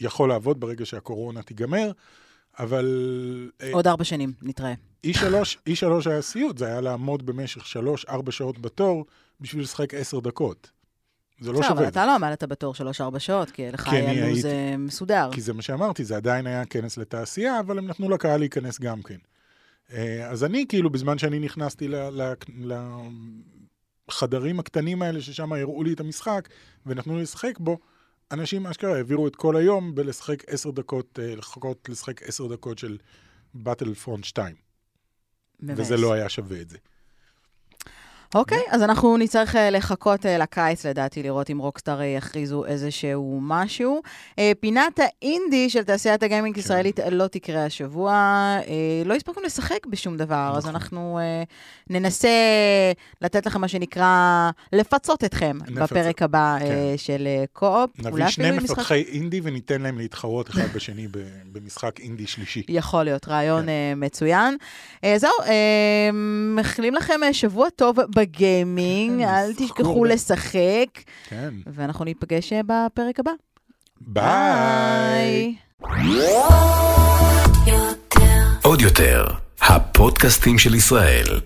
[0.00, 1.92] יכול לעבוד ברגע שהקורונה תיגמר,
[2.58, 4.74] אבל אה, עוד ארבע שנים, נתראה.
[5.06, 5.16] E3,
[5.68, 9.04] E3 היה סיוט, זה היה לעמוד במשך שלוש-ארבע שעות בתור
[9.40, 10.70] בשביל לשחק עשר דקות.
[11.40, 11.82] זה לא אבל שווה.
[11.82, 11.88] זה.
[11.88, 15.28] אתה לא עמדת בתור שלוש-ארבע שעות, כי לך אני היה לו"ז אה, מסודר.
[15.32, 19.02] כי זה מה שאמרתי, זה עדיין היה כנס לתעשייה, אבל הם נתנו לקהל להיכנס גם
[19.02, 19.16] כן.
[19.92, 22.22] אה, אז אני, כאילו, בזמן שאני נכנסתי ל-
[22.54, 22.74] ל-
[24.08, 26.48] לחדרים הקטנים האלה, ששם הראו לי את המשחק,
[26.86, 27.78] ונתנו לי לשחק בו,
[28.34, 32.98] אנשים אשכרה העבירו את כל היום בלשחק עשר דקות, אה, לחכות לשחק עשר דקות של
[33.54, 34.56] באטל פרונט 2,
[35.60, 35.78] מבאס.
[35.78, 36.78] וזה לא היה שווה את זה.
[38.34, 43.38] אוקיי, אז אנחנו נצטרך אה, לחכות אה, לקיץ, לדעתי, לראות אם רוקסטאר אה, יכריזו איזשהו
[43.42, 44.00] משהו.
[44.60, 48.12] פינת האינדי של תעשיית הגיימינג הישראלית לא תקרה השבוע.
[49.04, 50.74] לא הספקנו לשחק בשום דבר, אז נכון.
[50.74, 51.18] אנחנו
[51.90, 52.28] ננסה
[53.22, 56.66] לתת לכם מה שנקרא, לפצות אתכם נפצ- בפרק הבא אה, כן.
[56.96, 57.90] של קו-אופ.
[57.98, 61.08] נביא שני אפילו עם משחק- מפתחי אינדי וניתן להם להתחרות אחד בשני
[61.52, 62.62] במשחק אינדי שלישי.
[62.68, 63.70] יכול להיות, רעיון כן.
[63.96, 64.56] מצוין.
[65.16, 65.30] זהו,
[66.54, 70.04] מאחלים לכם שבוע טוב בגיימינג, כן, אל תשכחו.
[70.04, 70.86] לשחק,
[71.28, 71.54] כן.
[71.66, 73.30] ואנחנו ניפגש אה, בפרק הבא.
[74.00, 75.54] ביי.
[78.62, 79.26] עוד יותר,
[79.60, 81.40] הפודקאסטים של ישראל.